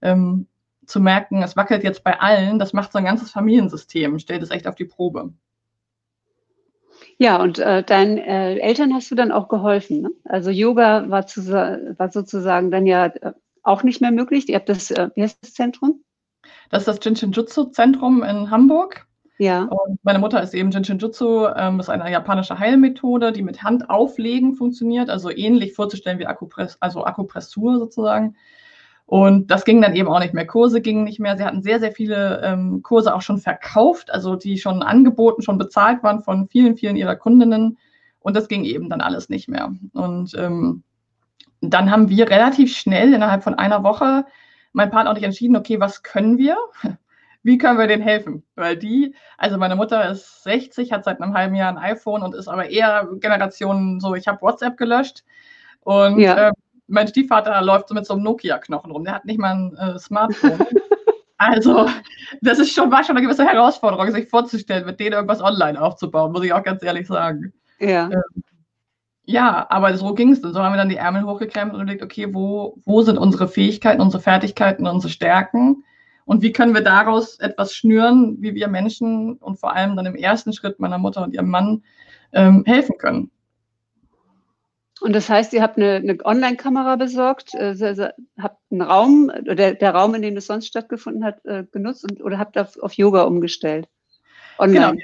ähm, 0.00 0.46
zu 0.86 1.00
merken, 1.00 1.42
es 1.42 1.56
wackelt 1.56 1.84
jetzt 1.84 2.02
bei 2.02 2.18
allen, 2.18 2.58
das 2.58 2.72
macht 2.72 2.92
so 2.92 2.98
ein 2.98 3.04
ganzes 3.04 3.30
Familiensystem, 3.30 4.18
stellt 4.18 4.42
es 4.42 4.50
echt 4.50 4.66
auf 4.66 4.74
die 4.74 4.86
Probe. 4.86 5.34
Ja, 7.20 7.36
und 7.42 7.58
äh, 7.58 7.82
deinen 7.82 8.16
äh, 8.16 8.56
Eltern 8.56 8.94
hast 8.94 9.10
du 9.10 9.14
dann 9.14 9.30
auch 9.30 9.48
geholfen. 9.48 10.00
Ne? 10.00 10.10
Also 10.24 10.48
Yoga 10.48 11.10
war, 11.10 11.26
zu, 11.26 11.46
war 11.48 12.10
sozusagen 12.10 12.70
dann 12.70 12.86
ja 12.86 13.06
äh, 13.06 13.32
auch 13.62 13.82
nicht 13.82 14.00
mehr 14.00 14.10
möglich. 14.10 14.48
Ihr 14.48 14.54
habt 14.54 14.70
das, 14.70 14.90
äh, 14.90 15.10
wie 15.14 15.22
heißt 15.22 15.36
das 15.42 15.52
Zentrum? 15.52 16.02
Das 16.70 16.80
ist 16.80 16.88
das 16.88 16.98
Jinshinjutsu-Zentrum 17.04 18.22
in 18.22 18.50
Hamburg. 18.50 19.06
Ja. 19.36 19.64
Und 19.64 20.02
meine 20.02 20.18
Mutter 20.18 20.42
ist 20.42 20.54
eben 20.54 20.70
Jinshinjutsu, 20.70 21.46
ähm, 21.48 21.76
das 21.76 21.88
ist 21.88 21.90
eine 21.90 22.10
japanische 22.10 22.58
Heilmethode, 22.58 23.32
die 23.32 23.42
mit 23.42 23.62
Hand 23.62 23.90
auflegen 23.90 24.54
funktioniert, 24.54 25.10
also 25.10 25.30
ähnlich 25.30 25.74
vorzustellen 25.74 26.20
wie 26.20 26.26
Akupress, 26.26 26.78
also 26.80 27.04
Akupressur 27.04 27.78
sozusagen. 27.78 28.34
Und 29.10 29.50
das 29.50 29.64
ging 29.64 29.82
dann 29.82 29.96
eben 29.96 30.06
auch 30.06 30.20
nicht 30.20 30.34
mehr. 30.34 30.46
Kurse 30.46 30.80
gingen 30.80 31.02
nicht 31.02 31.18
mehr. 31.18 31.36
Sie 31.36 31.42
hatten 31.42 31.64
sehr, 31.64 31.80
sehr 31.80 31.90
viele 31.90 32.42
ähm, 32.44 32.80
Kurse 32.84 33.12
auch 33.12 33.22
schon 33.22 33.38
verkauft, 33.38 34.08
also 34.14 34.36
die 34.36 34.56
schon 34.56 34.84
angeboten, 34.84 35.42
schon 35.42 35.58
bezahlt 35.58 36.04
waren 36.04 36.22
von 36.22 36.46
vielen, 36.46 36.76
vielen 36.76 36.94
ihrer 36.94 37.16
Kundinnen. 37.16 37.76
Und 38.20 38.36
das 38.36 38.46
ging 38.46 38.62
eben 38.62 38.88
dann 38.88 39.00
alles 39.00 39.28
nicht 39.28 39.48
mehr. 39.48 39.74
Und 39.94 40.32
ähm, 40.38 40.84
dann 41.60 41.90
haben 41.90 42.08
wir 42.08 42.30
relativ 42.30 42.72
schnell 42.76 43.12
innerhalb 43.12 43.42
von 43.42 43.54
einer 43.54 43.82
Woche 43.82 44.26
mein 44.72 44.92
Partner 44.92 45.10
und 45.10 45.18
ich 45.18 45.24
entschieden, 45.24 45.56
okay, 45.56 45.80
was 45.80 46.04
können 46.04 46.38
wir? 46.38 46.56
Wie 47.42 47.58
können 47.58 47.80
wir 47.80 47.88
denen 47.88 48.04
helfen? 48.04 48.44
Weil 48.54 48.76
die, 48.76 49.16
also 49.38 49.58
meine 49.58 49.74
Mutter 49.74 50.08
ist 50.08 50.44
60, 50.44 50.92
hat 50.92 51.02
seit 51.02 51.20
einem 51.20 51.34
halben 51.34 51.56
Jahr 51.56 51.70
ein 51.70 51.78
iPhone 51.78 52.22
und 52.22 52.36
ist 52.36 52.46
aber 52.46 52.70
eher 52.70 53.08
Generation 53.18 53.98
so, 53.98 54.14
ich 54.14 54.28
habe 54.28 54.40
WhatsApp 54.40 54.76
gelöscht. 54.76 55.24
Und 55.80 56.20
ja. 56.20 56.50
äh, 56.50 56.52
mein 56.90 57.08
Stiefvater 57.08 57.60
läuft 57.62 57.88
so 57.88 57.94
mit 57.94 58.06
so 58.06 58.14
einem 58.14 58.24
Nokia-Knochen 58.24 58.90
rum. 58.90 59.04
Der 59.04 59.14
hat 59.14 59.24
nicht 59.24 59.38
mal 59.38 59.54
ein 59.54 59.76
äh, 59.76 59.98
Smartphone. 59.98 60.58
also, 61.38 61.88
das 62.42 62.58
ist 62.58 62.72
schon, 62.72 62.90
war 62.90 63.04
schon 63.04 63.16
eine 63.16 63.24
gewisse 63.24 63.46
Herausforderung, 63.46 64.10
sich 64.10 64.28
vorzustellen, 64.28 64.84
mit 64.84 65.00
denen 65.00 65.14
irgendwas 65.14 65.40
online 65.40 65.80
aufzubauen, 65.80 66.32
muss 66.32 66.44
ich 66.44 66.52
auch 66.52 66.62
ganz 66.62 66.82
ehrlich 66.82 67.06
sagen. 67.06 67.52
Ja. 67.78 68.10
Ähm, 68.10 68.42
ja, 69.24 69.66
aber 69.70 69.96
so 69.96 70.12
ging 70.14 70.32
es. 70.32 70.40
So 70.40 70.54
haben 70.54 70.72
wir 70.72 70.76
dann 70.76 70.88
die 70.88 70.96
Ärmel 70.96 71.24
hochgekrempelt 71.24 71.74
und 71.74 71.82
überlegt, 71.82 72.02
okay, 72.02 72.34
wo, 72.34 72.76
wo 72.84 73.02
sind 73.02 73.16
unsere 73.16 73.46
Fähigkeiten, 73.46 74.00
unsere 74.00 74.22
Fertigkeiten, 74.22 74.86
unsere 74.86 75.12
Stärken? 75.12 75.84
Und 76.24 76.42
wie 76.42 76.52
können 76.52 76.74
wir 76.74 76.82
daraus 76.82 77.38
etwas 77.38 77.74
schnüren, 77.74 78.36
wie 78.40 78.54
wir 78.54 78.68
Menschen 78.68 79.34
und 79.34 79.58
vor 79.58 79.74
allem 79.74 79.96
dann 79.96 80.06
im 80.06 80.16
ersten 80.16 80.52
Schritt 80.52 80.80
meiner 80.80 80.98
Mutter 80.98 81.22
und 81.22 81.34
ihrem 81.34 81.48
Mann 81.48 81.84
ähm, 82.32 82.64
helfen 82.66 82.98
können? 82.98 83.30
Und 85.00 85.14
das 85.14 85.28
heißt, 85.28 85.52
ihr 85.52 85.62
habt 85.62 85.76
eine, 85.76 85.96
eine 85.96 86.18
Online-Kamera 86.24 86.96
besorgt, 86.96 87.54
äh, 87.54 87.74
habt 88.38 88.58
einen 88.70 88.82
Raum, 88.82 89.30
oder 89.30 89.74
der 89.74 89.94
Raum, 89.94 90.14
in 90.14 90.22
dem 90.22 90.36
es 90.36 90.46
sonst 90.46 90.66
stattgefunden 90.66 91.24
hat, 91.24 91.44
äh, 91.44 91.64
genutzt 91.72 92.04
und, 92.04 92.22
oder 92.22 92.38
habt 92.38 92.58
auf, 92.58 92.78
auf 92.80 92.92
Yoga 92.94 93.22
umgestellt? 93.22 93.88
Online. 94.58 94.92
Genau, 94.92 95.02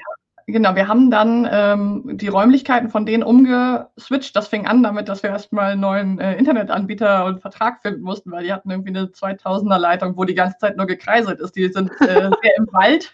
Genau, 0.49 0.75
wir 0.75 0.87
haben 0.87 1.11
dann 1.11 1.45
ähm, 1.51 2.17
die 2.17 2.29
Räumlichkeiten 2.29 2.89
von 2.89 3.05
denen 3.05 3.21
umgeswitcht. 3.21 4.33
Das 4.33 4.47
fing 4.47 4.65
an 4.65 4.81
damit, 4.81 5.09
dass 5.09 5.21
wir 5.21 5.29
erstmal 5.29 5.73
einen 5.73 5.81
neuen 5.81 6.19
äh, 6.19 6.37
Internetanbieter 6.37 7.25
und 7.25 7.41
Vertrag 7.41 7.81
finden 7.81 7.99
mussten, 7.99 8.31
weil 8.31 8.45
die 8.45 8.53
hatten 8.53 8.71
irgendwie 8.71 8.95
eine 8.95 9.07
2000er 9.07 9.77
Leitung, 9.77 10.15
wo 10.15 10.23
die 10.23 10.35
ganze 10.35 10.57
Zeit 10.57 10.77
nur 10.77 10.85
gekreiselt 10.85 11.41
ist. 11.41 11.57
Die 11.57 11.67
sind 11.67 11.91
äh, 11.99 12.29
sehr 12.41 12.57
im 12.57 12.67
Wald. 12.71 13.13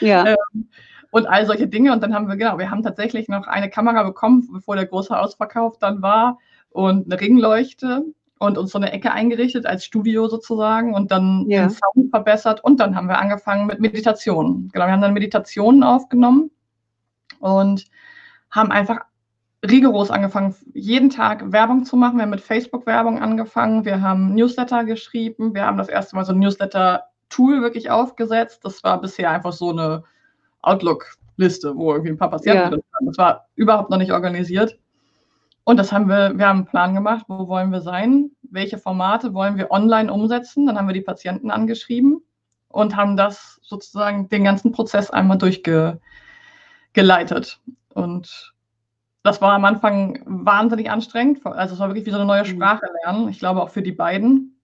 ja. 0.00 0.36
Ähm, 0.54 0.68
und 1.14 1.28
all 1.28 1.46
solche 1.46 1.68
Dinge. 1.68 1.92
Und 1.92 2.02
dann 2.02 2.12
haben 2.12 2.26
wir, 2.26 2.36
genau, 2.36 2.58
wir 2.58 2.72
haben 2.72 2.82
tatsächlich 2.82 3.28
noch 3.28 3.46
eine 3.46 3.70
Kamera 3.70 4.02
bekommen, 4.02 4.48
bevor 4.52 4.74
der 4.74 4.86
große 4.86 5.16
Ausverkauf 5.16 5.78
dann 5.78 6.02
war 6.02 6.38
und 6.70 7.06
eine 7.06 7.20
Ringleuchte 7.20 8.04
und 8.40 8.58
uns 8.58 8.72
so 8.72 8.78
eine 8.78 8.90
Ecke 8.90 9.12
eingerichtet 9.12 9.64
als 9.64 9.84
Studio 9.84 10.26
sozusagen 10.26 10.92
und 10.92 11.12
dann 11.12 11.48
ja. 11.48 11.68
den 11.68 11.70
Sound 11.70 12.10
verbessert 12.10 12.64
und 12.64 12.80
dann 12.80 12.96
haben 12.96 13.06
wir 13.06 13.20
angefangen 13.20 13.66
mit 13.66 13.78
Meditationen. 13.78 14.70
Genau, 14.72 14.86
wir 14.86 14.92
haben 14.92 15.02
dann 15.02 15.12
Meditationen 15.12 15.84
aufgenommen 15.84 16.50
und 17.38 17.84
haben 18.50 18.72
einfach 18.72 19.02
rigoros 19.64 20.10
angefangen, 20.10 20.56
jeden 20.72 21.10
Tag 21.10 21.52
Werbung 21.52 21.84
zu 21.84 21.96
machen. 21.96 22.16
Wir 22.16 22.22
haben 22.22 22.30
mit 22.30 22.40
Facebook-Werbung 22.40 23.22
angefangen, 23.22 23.84
wir 23.84 24.00
haben 24.00 24.34
Newsletter 24.34 24.82
geschrieben, 24.82 25.54
wir 25.54 25.64
haben 25.64 25.78
das 25.78 25.88
erste 25.88 26.16
Mal 26.16 26.24
so 26.24 26.32
ein 26.32 26.40
Newsletter-Tool 26.40 27.62
wirklich 27.62 27.88
aufgesetzt. 27.88 28.64
Das 28.64 28.82
war 28.82 29.00
bisher 29.00 29.30
einfach 29.30 29.52
so 29.52 29.70
eine 29.70 30.02
Outlook-Liste, 30.66 31.76
wo 31.76 31.92
irgendwie 31.92 32.12
ein 32.12 32.18
paar 32.18 32.30
Patienten 32.30 32.62
ja. 32.62 32.70
drin 32.70 32.82
waren. 32.92 33.06
Das 33.06 33.18
war 33.18 33.46
überhaupt 33.54 33.90
noch 33.90 33.98
nicht 33.98 34.12
organisiert. 34.12 34.78
Und 35.64 35.78
das 35.78 35.92
haben 35.92 36.08
wir, 36.08 36.36
wir 36.36 36.46
haben 36.46 36.58
einen 36.58 36.66
Plan 36.66 36.94
gemacht, 36.94 37.24
wo 37.28 37.48
wollen 37.48 37.72
wir 37.72 37.80
sein, 37.80 38.30
welche 38.42 38.76
Formate 38.78 39.32
wollen 39.32 39.56
wir 39.56 39.70
online 39.70 40.12
umsetzen. 40.12 40.66
Dann 40.66 40.76
haben 40.76 40.86
wir 40.88 40.94
die 40.94 41.00
Patienten 41.00 41.50
angeschrieben 41.50 42.22
und 42.68 42.96
haben 42.96 43.16
das 43.16 43.60
sozusagen 43.62 44.28
den 44.28 44.44
ganzen 44.44 44.72
Prozess 44.72 45.10
einmal 45.10 45.38
durchgeleitet. 45.38 46.00
Und 47.94 48.54
das 49.22 49.40
war 49.40 49.52
am 49.52 49.64
Anfang 49.64 50.22
wahnsinnig 50.26 50.90
anstrengend. 50.90 51.44
Also 51.46 51.74
es 51.74 51.80
war 51.80 51.88
wirklich 51.88 52.04
wie 52.04 52.10
so 52.10 52.16
eine 52.16 52.26
neue 52.26 52.42
mhm. 52.42 52.48
Sprache 52.48 52.86
lernen. 53.02 53.28
Ich 53.28 53.38
glaube 53.38 53.62
auch 53.62 53.70
für 53.70 53.82
die 53.82 53.92
beiden. 53.92 54.60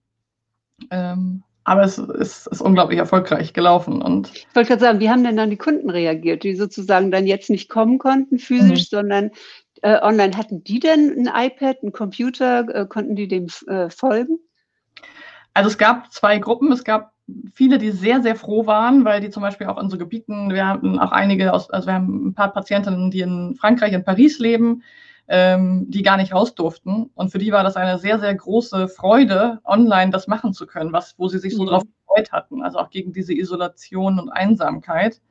Ähm, 0.91 1.43
aber 1.63 1.83
es 1.83 1.97
ist, 1.97 2.47
ist, 2.47 2.61
unglaublich 2.61 2.99
erfolgreich 2.99 3.53
gelaufen. 3.53 4.01
Und 4.01 4.31
ich 4.33 4.47
wollte 4.53 4.69
gerade 4.69 4.81
sagen, 4.81 4.99
wie 4.99 5.09
haben 5.09 5.23
denn 5.23 5.37
dann 5.37 5.49
die 5.49 5.57
Kunden 5.57 5.89
reagiert, 5.89 6.43
die 6.43 6.55
sozusagen 6.55 7.11
dann 7.11 7.27
jetzt 7.27 7.49
nicht 7.49 7.69
kommen 7.69 7.99
konnten 7.99 8.39
physisch, 8.39 8.91
mhm. 8.91 8.95
sondern 8.95 9.31
äh, 9.81 10.01
online. 10.01 10.35
Hatten 10.37 10.63
die 10.63 10.79
denn 10.79 11.27
ein 11.27 11.49
iPad, 11.49 11.83
ein 11.83 11.91
Computer? 11.91 12.67
Äh, 12.73 12.85
konnten 12.87 13.15
die 13.15 13.27
dem 13.27 13.47
äh, 13.67 13.89
folgen? 13.89 14.39
Also 15.53 15.69
es 15.69 15.77
gab 15.77 16.11
zwei 16.11 16.39
Gruppen. 16.39 16.71
Es 16.71 16.83
gab 16.83 17.13
viele, 17.53 17.77
die 17.77 17.91
sehr, 17.91 18.21
sehr 18.21 18.35
froh 18.35 18.65
waren, 18.65 19.05
weil 19.05 19.21
die 19.21 19.29
zum 19.29 19.41
Beispiel 19.41 19.67
auch 19.67 19.81
in 19.81 19.89
so 19.89 19.97
Gebieten, 19.97 20.53
wir 20.53 20.67
hatten 20.67 20.99
auch 20.99 21.11
einige 21.11 21.53
aus, 21.53 21.69
also 21.69 21.87
wir 21.87 21.93
haben 21.93 22.27
ein 22.27 22.33
paar 22.33 22.51
Patientinnen, 22.51 23.11
die 23.11 23.21
in 23.21 23.55
Frankreich, 23.59 23.93
in 23.93 24.03
Paris 24.03 24.39
leben, 24.39 24.83
ähm, 25.33 25.85
die 25.87 26.03
gar 26.03 26.17
nicht 26.17 26.33
raus 26.33 26.55
durften. 26.55 27.09
Und 27.15 27.31
für 27.31 27.37
die 27.37 27.53
war 27.53 27.63
das 27.63 27.77
eine 27.77 27.97
sehr, 27.97 28.19
sehr 28.19 28.35
große 28.35 28.89
Freude, 28.89 29.61
online 29.63 30.11
das 30.11 30.27
machen 30.27 30.53
zu 30.53 30.67
können, 30.67 30.91
was, 30.91 31.15
wo 31.17 31.29
sie 31.29 31.39
sich 31.39 31.55
so 31.55 31.63
mhm. 31.63 31.67
drauf 31.67 31.83
gefreut 31.83 32.33
hatten. 32.33 32.61
Also 32.61 32.79
auch 32.79 32.89
gegen 32.89 33.13
diese 33.13 33.33
Isolation 33.33 34.19
und 34.19 34.29
Einsamkeit. 34.29 35.21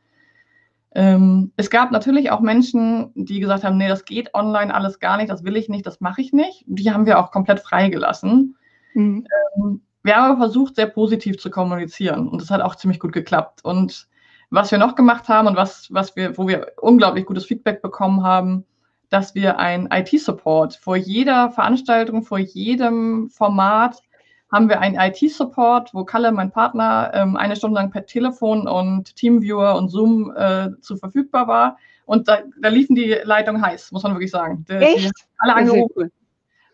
Ähm, 0.94 1.52
es 1.56 1.68
gab 1.68 1.92
natürlich 1.92 2.30
auch 2.30 2.40
Menschen, 2.40 3.12
die 3.14 3.40
gesagt 3.40 3.62
haben, 3.62 3.76
nee, 3.76 3.88
das 3.88 4.06
geht 4.06 4.34
online 4.34 4.74
alles 4.74 5.00
gar 5.00 5.18
nicht, 5.18 5.28
das 5.28 5.44
will 5.44 5.58
ich 5.58 5.68
nicht, 5.68 5.84
das 5.84 6.00
mache 6.00 6.22
ich 6.22 6.32
nicht. 6.32 6.64
Die 6.66 6.90
haben 6.90 7.04
wir 7.04 7.18
auch 7.18 7.30
komplett 7.30 7.60
freigelassen. 7.60 8.56
Mhm. 8.94 9.26
Ähm, 9.54 9.82
wir 10.02 10.16
haben 10.16 10.32
aber 10.32 10.38
versucht, 10.38 10.76
sehr 10.76 10.86
positiv 10.86 11.38
zu 11.38 11.50
kommunizieren 11.50 12.26
und 12.26 12.40
das 12.40 12.50
hat 12.50 12.62
auch 12.62 12.74
ziemlich 12.74 13.00
gut 13.00 13.12
geklappt. 13.12 13.66
Und 13.66 14.08
was 14.48 14.70
wir 14.70 14.78
noch 14.78 14.94
gemacht 14.94 15.28
haben 15.28 15.46
und 15.46 15.56
was, 15.56 15.88
was 15.92 16.16
wir, 16.16 16.38
wo 16.38 16.48
wir 16.48 16.72
unglaublich 16.80 17.26
gutes 17.26 17.44
Feedback 17.44 17.82
bekommen 17.82 18.24
haben, 18.24 18.64
dass 19.10 19.34
wir 19.34 19.58
ein 19.58 19.88
IT-Support 19.92 20.76
vor 20.76 20.96
jeder 20.96 21.50
Veranstaltung, 21.50 22.22
vor 22.22 22.38
jedem 22.38 23.28
Format 23.28 24.02
haben 24.50 24.68
wir 24.68 24.80
einen 24.80 24.96
IT-Support, 24.96 25.94
wo 25.94 26.04
Kalle, 26.04 26.32
mein 26.32 26.50
Partner, 26.50 27.10
ähm, 27.14 27.36
eine 27.36 27.56
Stunde 27.56 27.80
lang 27.80 27.90
per 27.90 28.06
Telefon 28.06 28.66
und 28.66 29.14
Teamviewer 29.16 29.76
und 29.76 29.90
Zoom 29.90 30.32
äh, 30.36 30.70
zu 30.80 30.96
verfügbar 30.96 31.46
war. 31.46 31.76
Und 32.04 32.26
da, 32.26 32.38
da, 32.60 32.68
liefen 32.68 32.96
die 32.96 33.16
Leitungen 33.22 33.62
heiß, 33.62 33.92
muss 33.92 34.02
man 34.02 34.14
wirklich 34.14 34.32
sagen. 34.32 34.64
Die, 34.68 34.74
Echt? 34.74 35.10
Die 35.10 35.10
alle 35.38 35.54
angerufen. 35.54 35.92
Cool. 35.94 36.10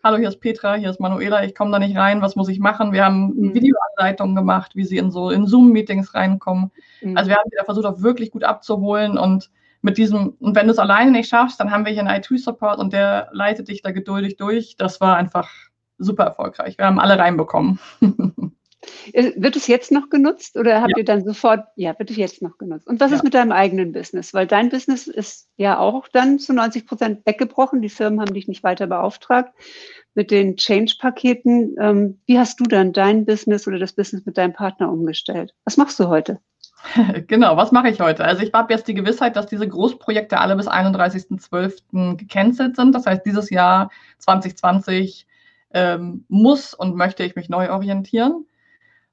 Hallo, 0.03 0.17
hier 0.17 0.29
ist 0.29 0.39
Petra, 0.39 0.75
hier 0.75 0.89
ist 0.89 0.99
Manuela, 0.99 1.43
ich 1.43 1.53
komme 1.53 1.71
da 1.71 1.79
nicht 1.79 1.97
rein, 1.97 2.21
was 2.21 2.35
muss 2.35 2.49
ich 2.49 2.59
machen? 2.59 2.93
Wir 2.93 3.03
haben 3.03 3.33
mhm. 3.35 3.53
Videoanleitungen 3.53 4.35
gemacht, 4.35 4.75
wie 4.75 4.85
sie 4.85 4.97
in 4.97 5.11
so 5.11 5.29
in 5.29 5.47
Zoom-Meetings 5.47 6.13
reinkommen. 6.13 6.71
Mhm. 7.01 7.17
Also 7.17 7.29
wir 7.29 7.35
haben 7.35 7.49
sie 7.49 7.57
da 7.57 7.65
versucht, 7.65 7.85
auch 7.85 8.01
wirklich 8.01 8.31
gut 8.31 8.43
abzuholen 8.43 9.17
und 9.17 9.49
mit 9.81 9.97
diesem, 9.97 10.35
und 10.39 10.55
wenn 10.55 10.67
du 10.67 10.71
es 10.71 10.79
alleine 10.79 11.11
nicht 11.11 11.29
schaffst, 11.29 11.59
dann 11.59 11.71
haben 11.71 11.85
wir 11.85 11.91
hier 11.91 12.05
einen 12.05 12.21
IT-Support 12.21 12.79
und 12.79 12.93
der 12.93 13.29
leitet 13.31 13.67
dich 13.67 13.81
da 13.81 13.91
geduldig 13.91 14.37
durch. 14.37 14.75
Das 14.77 14.99
war 15.01 15.15
einfach 15.15 15.49
super 15.97 16.23
erfolgreich. 16.23 16.77
Wir 16.77 16.85
haben 16.85 16.99
alle 16.99 17.17
reinbekommen. 17.17 17.79
Wird 19.13 19.55
es 19.55 19.67
jetzt 19.67 19.91
noch 19.91 20.09
genutzt 20.09 20.55
oder 20.55 20.81
habt 20.81 20.91
ja. 20.91 20.97
ihr 20.99 21.05
dann 21.05 21.23
sofort, 21.23 21.65
ja, 21.75 21.97
wird 21.97 22.11
es 22.11 22.17
jetzt 22.17 22.41
noch 22.41 22.57
genutzt? 22.57 22.87
Und 22.87 22.99
was 22.99 23.11
ja. 23.11 23.17
ist 23.17 23.23
mit 23.23 23.33
deinem 23.33 23.51
eigenen 23.51 23.91
Business? 23.91 24.33
Weil 24.33 24.47
dein 24.47 24.69
Business 24.69 25.07
ist 25.07 25.49
ja 25.57 25.79
auch 25.79 26.07
dann 26.07 26.39
zu 26.39 26.53
90 26.53 26.85
Prozent 26.85 27.25
weggebrochen. 27.25 27.81
Die 27.81 27.89
Firmen 27.89 28.21
haben 28.21 28.33
dich 28.33 28.47
nicht 28.47 28.63
weiter 28.63 28.87
beauftragt 28.87 29.53
mit 30.13 30.31
den 30.31 30.57
Change-Paketen. 30.57 31.75
Ähm, 31.79 32.21
wie 32.25 32.39
hast 32.39 32.59
du 32.59 32.65
dann 32.65 32.93
dein 32.93 33.25
Business 33.25 33.67
oder 33.67 33.79
das 33.79 33.93
Business 33.93 34.25
mit 34.25 34.37
deinem 34.37 34.53
Partner 34.53 34.91
umgestellt? 34.91 35.53
Was 35.65 35.77
machst 35.77 35.99
du 35.99 36.07
heute? 36.07 36.39
Genau, 37.27 37.57
was 37.57 37.71
mache 37.71 37.89
ich 37.89 37.99
heute? 37.99 38.23
Also 38.23 38.43
ich 38.43 38.53
habe 38.53 38.73
jetzt 38.73 38.87
die 38.87 38.93
Gewissheit, 38.93 39.35
dass 39.35 39.47
diese 39.47 39.67
Großprojekte 39.67 40.39
alle 40.39 40.55
bis 40.55 40.67
31.12. 40.67 42.15
gecancelt 42.17 42.75
sind. 42.75 42.93
Das 42.93 43.05
heißt, 43.05 43.25
dieses 43.25 43.49
Jahr 43.49 43.91
2020 44.19 45.27
ähm, 45.73 46.25
muss 46.27 46.73
und 46.73 46.95
möchte 46.95 47.23
ich 47.23 47.35
mich 47.35 47.49
neu 47.49 47.71
orientieren. 47.71 48.45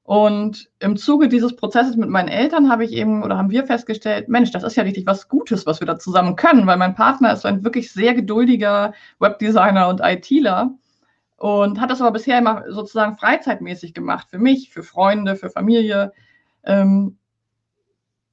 Und 0.03 0.69
im 0.79 0.97
Zuge 0.97 1.29
dieses 1.29 1.55
Prozesses 1.55 1.95
mit 1.95 2.09
meinen 2.09 2.27
Eltern 2.27 2.69
habe 2.71 2.85
ich 2.85 2.91
eben 2.91 3.23
oder 3.23 3.37
haben 3.37 3.49
wir 3.49 3.65
festgestellt, 3.65 4.29
Mensch, 4.29 4.51
das 4.51 4.63
ist 4.63 4.75
ja 4.75 4.83
richtig 4.83 5.07
was 5.07 5.29
Gutes, 5.29 5.65
was 5.65 5.79
wir 5.79 5.87
da 5.87 5.97
zusammen 5.97 6.35
können, 6.35 6.67
weil 6.67 6.77
mein 6.77 6.93
Partner 6.93 7.33
ist 7.33 7.43
ein 7.43 7.63
wirklich 7.63 7.91
sehr 7.91 8.13
geduldiger 8.13 8.93
Webdesigner 9.19 9.87
und 9.87 10.01
ITler 10.03 10.69
und 11.37 11.81
hat 11.81 11.89
das 11.89 12.01
aber 12.01 12.11
bisher 12.11 12.37
immer 12.37 12.65
sozusagen 12.69 13.17
freizeitmäßig 13.17 13.95
gemacht, 13.95 14.27
für 14.29 14.37
mich, 14.37 14.69
für 14.71 14.83
Freunde, 14.83 15.35
für 15.35 15.49
Familie. 15.49 16.13
Ähm, 16.63 17.17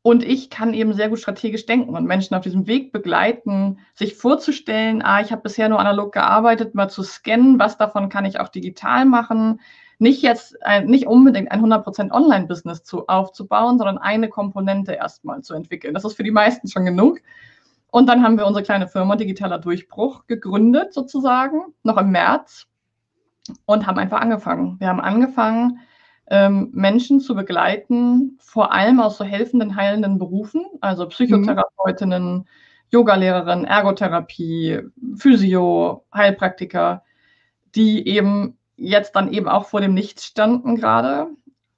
und 0.03 0.25
ich 0.25 0.51
kann 0.51 0.75
eben 0.75 0.95
sehr 0.95 1.09
gut 1.09 1.21
strategisch 1.21 1.65
denken 1.65 1.95
und 1.95 2.07
Menschen 2.07 2.35
auf 2.35 2.43
diesem 2.43 2.67
Weg 2.67 2.93
begleiten, 2.93 3.79
sich 3.95 4.17
vorzustellen, 4.17 5.01
ah, 5.03 5.21
ich 5.21 5.31
habe 5.31 5.43
bisher 5.43 5.69
nur 5.69 5.79
analog 5.79 6.13
gearbeitet, 6.13 6.75
mal 6.75 6.91
zu 6.91 7.05
scannen, 7.05 7.61
was 7.61 7.79
davon 7.79 8.09
kann 8.09 8.25
ich 8.25 8.41
auch 8.41 8.49
digital 8.49 9.05
machen. 9.05 9.61
Nicht 10.01 10.21
jetzt, 10.23 10.61
ein, 10.65 10.87
nicht 10.87 11.07
unbedingt 11.07 11.53
ein 11.53 11.65
100% 11.65 12.11
Online-Business 12.11 12.83
zu, 12.83 13.07
aufzubauen, 13.07 13.79
sondern 13.79 13.99
eine 13.99 14.29
Komponente 14.29 14.93
erstmal 14.93 15.43
zu 15.43 15.55
entwickeln. 15.55 15.95
Das 15.95 16.05
ist 16.05 16.17
für 16.17 16.25
die 16.25 16.33
meisten 16.33 16.67
schon 16.67 16.85
genug. 16.85 17.21
Und 17.93 18.09
dann 18.09 18.25
haben 18.25 18.37
wir 18.37 18.47
unsere 18.47 18.65
kleine 18.65 18.89
Firma 18.89 19.15
Digitaler 19.15 19.59
Durchbruch 19.59 20.27
gegründet, 20.27 20.93
sozusagen, 20.93 21.61
noch 21.85 21.99
im 21.99 22.11
März 22.11 22.67
und 23.67 23.87
haben 23.87 23.99
einfach 23.99 24.21
angefangen. 24.21 24.81
Wir 24.81 24.89
haben 24.89 25.01
angefangen, 25.01 25.79
ähm, 26.29 26.71
Menschen 26.73 27.21
zu 27.21 27.35
begleiten, 27.35 28.39
vor 28.41 28.73
allem 28.73 29.01
aus 29.01 29.19
so 29.19 29.25
helfenden, 29.25 29.77
heilenden 29.77 30.19
Berufen, 30.19 30.65
also 30.81 31.07
Psychotherapeutinnen, 31.07 32.35
mhm. 32.35 32.45
Yogalehrerinnen, 32.91 33.65
Ergotherapie, 33.65 34.81
Physio, 35.17 36.05
Heilpraktiker, 36.15 37.03
die 37.75 38.07
eben 38.07 38.59
jetzt 38.77 39.17
dann 39.17 39.33
eben 39.33 39.49
auch 39.49 39.67
vor 39.67 39.81
dem 39.81 39.95
Nichts 39.95 40.27
standen 40.27 40.77
gerade 40.77 41.29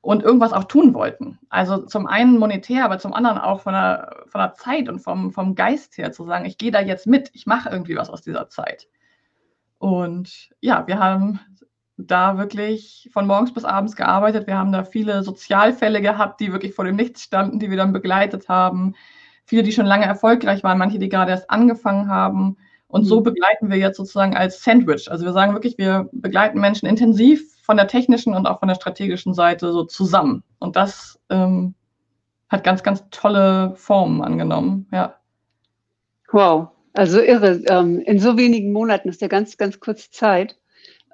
und 0.00 0.22
irgendwas 0.22 0.52
auch 0.52 0.64
tun 0.64 0.92
wollten. 0.92 1.38
Also 1.48 1.78
zum 1.78 2.07
einen 2.07 2.38
monetär, 2.38 2.85
aber 2.85 2.98
zum 2.98 3.14
anderen 3.14 3.38
auch 3.38 3.61
von 3.61 3.72
der, 3.72 4.24
von 4.26 4.40
der 4.40 4.54
Zeit 4.54 4.88
und 4.88 4.98
vom, 4.98 5.33
vom 5.33 5.54
Geist 5.54 5.96
her 5.96 6.12
zu 6.12 6.24
sagen, 6.24 6.44
ich 6.44 6.59
gehe 6.59 6.70
da 6.70 6.80
jetzt 6.80 7.07
mit, 7.07 7.30
ich 7.33 7.46
mache 7.46 7.70
irgendwie 7.70 7.96
was 7.96 8.11
aus 8.11 8.22
dieser 8.22 8.48
Zeit. 8.48 8.88
Und 9.78 10.50
ja, 10.61 10.87
wir 10.87 10.98
haben 10.98 11.40
da 11.96 12.38
wirklich 12.38 13.09
von 13.12 13.26
morgens 13.26 13.54
bis 13.54 13.64
abends 13.64 13.96
gearbeitet. 13.96 14.46
Wir 14.46 14.59
haben 14.59 14.72
da 14.72 14.85
viele 14.85 15.22
Sozialfälle 15.22 16.00
gehabt, 16.00 16.40
die 16.40 16.52
wirklich 16.52 16.74
vor 16.74 16.85
dem 16.85 16.96
Nichts 16.96 17.22
standen, 17.22 17.59
die 17.59 17.70
wir 17.70 17.76
dann 17.76 17.92
begleitet 17.92 18.48
haben. 18.48 18.94
Viele, 19.44 19.62
die 19.62 19.72
schon 19.72 19.87
lange 19.87 20.07
erfolgreich 20.07 20.64
waren, 20.64 20.78
manche, 20.78 20.98
die 20.98 21.09
gerade 21.09 21.30
erst 21.30 21.50
angefangen 21.50 22.09
haben. 22.09 22.57
Und 22.88 23.04
so 23.04 23.20
mhm. 23.20 23.24
begleiten 23.24 23.70
wir 23.70 23.76
jetzt 23.76 23.96
sozusagen 23.96 24.37
als 24.37 24.62
Sandwich. 24.62 25.11
Also 25.11 25.24
wir 25.24 25.33
sagen 25.33 25.52
wirklich, 25.52 25.78
wir 25.78 26.09
begleiten 26.12 26.61
Menschen 26.61 26.88
intensiv 26.88 27.54
von 27.62 27.76
der 27.76 27.88
technischen 27.88 28.35
und 28.35 28.46
auch 28.46 28.61
von 28.61 28.68
der 28.68 28.74
strategischen 28.74 29.35
Seite 29.35 29.72
so 29.72 29.85
zusammen. 29.85 30.42
Und 30.59 30.76
das 30.76 31.18
ähm, 31.30 31.74
hat 32.48 32.64
ganz, 32.64 32.83
ganz 32.83 33.04
tolle 33.11 33.74
Formen 33.76 34.22
angenommen. 34.22 34.87
Ja. 34.92 35.16
Wow, 36.30 36.68
also 36.92 37.20
irre. 37.20 37.62
Ähm, 37.68 38.00
in 38.00 38.18
so 38.18 38.37
wenigen 38.37 38.72
Monaten 38.72 39.09
ist 39.09 39.20
ja 39.20 39.28
ganz, 39.28 39.57
ganz 39.57 39.80
kurze 39.80 40.11
Zeit. 40.11 40.57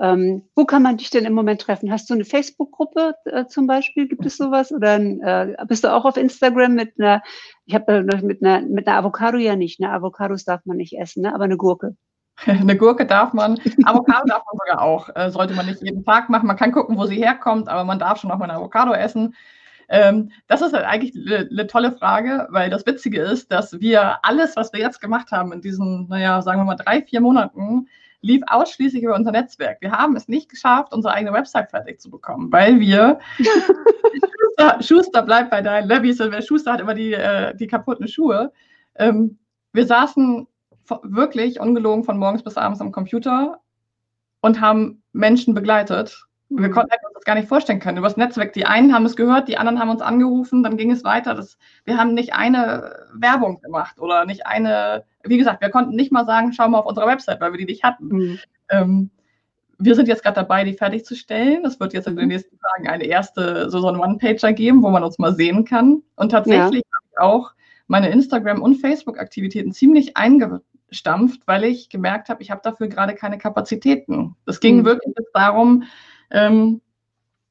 Ähm, 0.00 0.48
wo 0.56 0.64
kann 0.64 0.82
man 0.82 0.96
dich 0.96 1.10
denn 1.10 1.26
im 1.26 1.34
Moment 1.34 1.60
treffen? 1.60 1.92
Hast 1.92 2.08
du 2.08 2.14
eine 2.14 2.24
Facebook-Gruppe 2.24 3.14
äh, 3.26 3.44
zum 3.46 3.66
Beispiel? 3.66 4.08
Gibt 4.08 4.24
es 4.24 4.38
sowas? 4.38 4.72
Oder 4.72 4.96
äh, 4.96 5.56
bist 5.66 5.84
du 5.84 5.92
auch 5.92 6.06
auf 6.06 6.16
Instagram 6.16 6.74
mit 6.74 6.94
einer, 6.98 7.22
ich 7.66 7.74
habe 7.74 7.92
äh, 7.92 8.22
mit 8.22 8.42
einer, 8.42 8.62
mit 8.62 8.88
einer 8.88 8.96
Avocado 8.96 9.36
ja 9.36 9.56
nicht, 9.56 9.78
ne? 9.78 9.92
Avocados 9.92 10.44
darf 10.44 10.62
man 10.64 10.78
nicht 10.78 10.98
essen, 10.98 11.22
ne? 11.22 11.34
aber 11.34 11.44
eine 11.44 11.58
Gurke. 11.58 11.96
Eine 12.46 12.74
Gurke 12.74 13.04
darf 13.04 13.34
man, 13.34 13.58
Avocado 13.84 14.24
darf 14.26 14.42
man 14.46 14.58
sogar 14.64 14.80
auch. 14.80 15.10
Äh, 15.14 15.30
sollte 15.30 15.52
man 15.52 15.66
nicht 15.66 15.82
jeden 15.82 16.02
Tag 16.06 16.30
machen. 16.30 16.46
Man 16.46 16.56
kann 16.56 16.72
gucken, 16.72 16.96
wo 16.96 17.04
sie 17.04 17.16
herkommt, 17.16 17.68
aber 17.68 17.84
man 17.84 17.98
darf 17.98 18.18
schon 18.18 18.30
auch 18.30 18.38
mal 18.38 18.44
eine 18.44 18.54
Avocado 18.54 18.94
essen. 18.94 19.34
Ähm, 19.90 20.30
das 20.46 20.62
ist 20.62 20.72
halt 20.72 20.86
eigentlich 20.86 21.14
eine, 21.14 21.66
tolle 21.66 21.92
Frage, 21.92 22.46
weil 22.50 22.70
das 22.70 22.86
Witzige 22.86 23.20
ist, 23.20 23.52
dass 23.52 23.78
wir 23.80 24.24
alles, 24.24 24.56
was 24.56 24.72
wir 24.72 24.80
jetzt 24.80 25.00
gemacht 25.02 25.32
haben 25.32 25.52
in 25.52 25.60
diesen, 25.60 26.08
naja, 26.08 26.40
sagen 26.40 26.60
wir 26.60 26.64
mal 26.64 26.76
drei, 26.76 27.02
vier 27.02 27.20
Monaten, 27.20 27.88
lief 28.22 28.42
ausschließlich 28.46 29.02
über 29.02 29.14
unser 29.14 29.32
Netzwerk. 29.32 29.80
Wir 29.80 29.92
haben 29.92 30.16
es 30.16 30.28
nicht 30.28 30.48
geschafft, 30.48 30.92
unsere 30.92 31.14
eigene 31.14 31.32
Website 31.32 31.70
fertig 31.70 32.00
zu 32.00 32.10
bekommen, 32.10 32.52
weil 32.52 32.80
wir 32.80 33.18
Schuster, 33.38 34.82
Schuster 34.82 35.22
bleibt 35.22 35.50
bei 35.50 35.62
deinen 35.62 35.88
Levis, 35.88 36.18
wer 36.18 36.42
Schuster 36.42 36.72
hat 36.72 36.80
immer 36.80 36.94
die, 36.94 37.14
äh, 37.14 37.54
die 37.56 37.66
kaputten 37.66 38.08
Schuhe. 38.08 38.52
Ähm, 38.96 39.38
wir 39.72 39.86
saßen 39.86 40.46
wirklich 41.02 41.60
ungelogen 41.60 42.04
von 42.04 42.18
morgens 42.18 42.42
bis 42.42 42.56
abends 42.56 42.80
am 42.80 42.92
Computer 42.92 43.60
und 44.40 44.60
haben 44.60 45.02
Menschen 45.12 45.54
begleitet 45.54 46.26
wir 46.50 46.70
konnten 46.70 46.90
das 47.20 47.24
gar 47.26 47.34
nicht 47.34 47.48
vorstellen 47.48 47.80
können. 47.80 47.98
Über 47.98 48.08
das 48.08 48.16
Netzwerk. 48.16 48.52
Die 48.54 48.66
einen 48.66 48.94
haben 48.94 49.04
es 49.04 49.16
gehört, 49.16 49.48
die 49.48 49.58
anderen 49.58 49.78
haben 49.78 49.90
uns 49.90 50.02
angerufen, 50.02 50.62
dann 50.62 50.76
ging 50.76 50.90
es 50.90 51.04
weiter. 51.04 51.34
Das, 51.34 51.58
wir 51.84 51.96
haben 51.96 52.14
nicht 52.14 52.34
eine 52.34 53.06
Werbung 53.14 53.60
gemacht 53.60 54.00
oder 54.00 54.24
nicht 54.24 54.46
eine, 54.46 55.04
wie 55.24 55.38
gesagt, 55.38 55.60
wir 55.60 55.70
konnten 55.70 55.94
nicht 55.94 56.12
mal 56.12 56.26
sagen, 56.26 56.52
schau 56.52 56.68
mal 56.68 56.78
auf 56.78 56.86
unserer 56.86 57.06
Website, 57.06 57.40
weil 57.40 57.52
wir 57.52 57.58
die 57.58 57.66
nicht 57.66 57.84
hatten. 57.84 58.06
Mhm. 58.06 58.38
Ähm, 58.70 59.10
wir 59.78 59.94
sind 59.94 60.08
jetzt 60.08 60.22
gerade 60.22 60.36
dabei, 60.36 60.64
die 60.64 60.74
fertigzustellen. 60.74 61.64
Es 61.64 61.80
wird 61.80 61.92
jetzt 61.92 62.06
in 62.06 62.16
den 62.16 62.24
mhm. 62.24 62.32
nächsten 62.32 62.58
Tagen 62.58 62.88
eine 62.88 63.04
erste, 63.04 63.70
so, 63.70 63.80
so 63.80 63.88
einen 63.88 64.00
One-Pager 64.00 64.52
geben, 64.52 64.82
wo 64.82 64.90
man 64.90 65.04
uns 65.04 65.18
mal 65.18 65.34
sehen 65.34 65.64
kann. 65.64 66.02
Und 66.16 66.30
tatsächlich 66.30 66.82
ja. 66.84 66.96
habe 66.96 67.06
ich 67.10 67.18
auch 67.18 67.52
meine 67.86 68.10
Instagram- 68.10 68.62
und 68.62 68.76
Facebook-Aktivitäten 68.76 69.72
ziemlich 69.72 70.16
eingestampft, 70.16 71.42
weil 71.46 71.64
ich 71.64 71.88
gemerkt 71.88 72.28
habe, 72.28 72.42
ich 72.42 72.50
habe 72.50 72.60
dafür 72.62 72.88
gerade 72.88 73.14
keine 73.14 73.38
Kapazitäten. 73.38 74.36
Es 74.46 74.60
ging 74.60 74.78
mhm. 74.78 74.84
wirklich 74.84 75.14
darum, 75.34 75.84
ähm, 76.30 76.80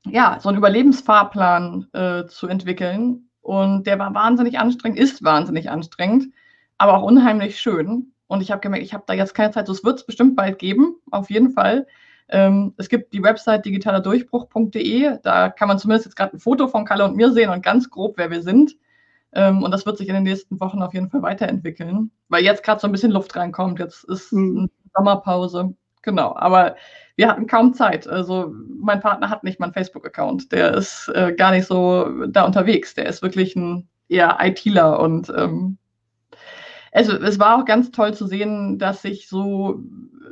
ja, 0.05 0.37
so 0.39 0.49
einen 0.49 0.57
Überlebensfahrplan 0.57 1.87
äh, 1.93 2.25
zu 2.27 2.47
entwickeln. 2.47 3.29
Und 3.41 3.87
der 3.87 3.99
war 3.99 4.13
wahnsinnig 4.13 4.59
anstrengend, 4.59 4.99
ist 4.99 5.23
wahnsinnig 5.23 5.69
anstrengend, 5.69 6.33
aber 6.77 6.97
auch 6.97 7.03
unheimlich 7.03 7.59
schön. 7.59 8.13
Und 8.27 8.41
ich 8.41 8.51
habe 8.51 8.61
gemerkt, 8.61 8.85
ich 8.85 8.93
habe 8.93 9.05
da 9.07 9.13
jetzt 9.13 9.33
keine 9.33 9.51
Zeit. 9.51 9.67
So, 9.67 9.73
es 9.73 9.83
wird 9.83 9.99
es 9.99 10.05
bestimmt 10.05 10.35
bald 10.35 10.59
geben, 10.59 10.97
auf 11.09 11.29
jeden 11.29 11.51
Fall. 11.51 11.87
Ähm, 12.29 12.73
es 12.77 12.89
gibt 12.89 13.11
die 13.13 13.23
Website 13.23 13.65
digitalerdurchbruch.de. 13.65 15.17
Da 15.23 15.49
kann 15.49 15.67
man 15.67 15.79
zumindest 15.79 16.05
jetzt 16.05 16.15
gerade 16.15 16.37
ein 16.37 16.39
Foto 16.39 16.67
von 16.67 16.85
Kalle 16.85 17.05
und 17.05 17.15
mir 17.15 17.31
sehen 17.31 17.49
und 17.49 17.63
ganz 17.63 17.89
grob, 17.89 18.17
wer 18.17 18.29
wir 18.29 18.43
sind. 18.43 18.77
Ähm, 19.33 19.63
und 19.63 19.71
das 19.71 19.85
wird 19.85 19.97
sich 19.97 20.07
in 20.07 20.13
den 20.13 20.23
nächsten 20.23 20.59
Wochen 20.59 20.81
auf 20.81 20.93
jeden 20.93 21.09
Fall 21.09 21.21
weiterentwickeln, 21.21 22.11
weil 22.29 22.43
jetzt 22.43 22.63
gerade 22.63 22.79
so 22.79 22.87
ein 22.87 22.91
bisschen 22.91 23.11
Luft 23.11 23.35
reinkommt. 23.35 23.79
Jetzt 23.79 24.03
ist 24.03 24.31
mhm. 24.31 24.57
eine 24.57 24.69
Sommerpause. 24.95 25.73
Genau. 26.03 26.35
Aber 26.35 26.75
wir 27.19 27.27
hatten 27.27 27.47
kaum 27.47 27.73
Zeit. 27.73 28.07
Also 28.07 28.55
mein 28.79 29.01
Partner 29.01 29.29
hat 29.29 29.43
nicht 29.43 29.59
mal 29.59 29.65
einen 29.65 29.73
Facebook-Account. 29.73 30.53
Der 30.53 30.73
ist 30.73 31.09
äh, 31.13 31.33
gar 31.33 31.51
nicht 31.51 31.67
so 31.67 32.25
da 32.27 32.45
unterwegs. 32.45 32.93
Der 32.95 33.07
ist 33.07 33.21
wirklich 33.21 33.57
ein 33.57 33.89
eher 34.07 34.37
ITler 34.39 35.01
und 35.01 35.29
ähm, 35.35 35.77
also 36.93 37.11
es 37.17 37.37
war 37.37 37.59
auch 37.59 37.65
ganz 37.65 37.91
toll 37.91 38.13
zu 38.13 38.25
sehen, 38.25 38.79
dass 38.79 39.01
sich 39.01 39.27
so, 39.27 39.81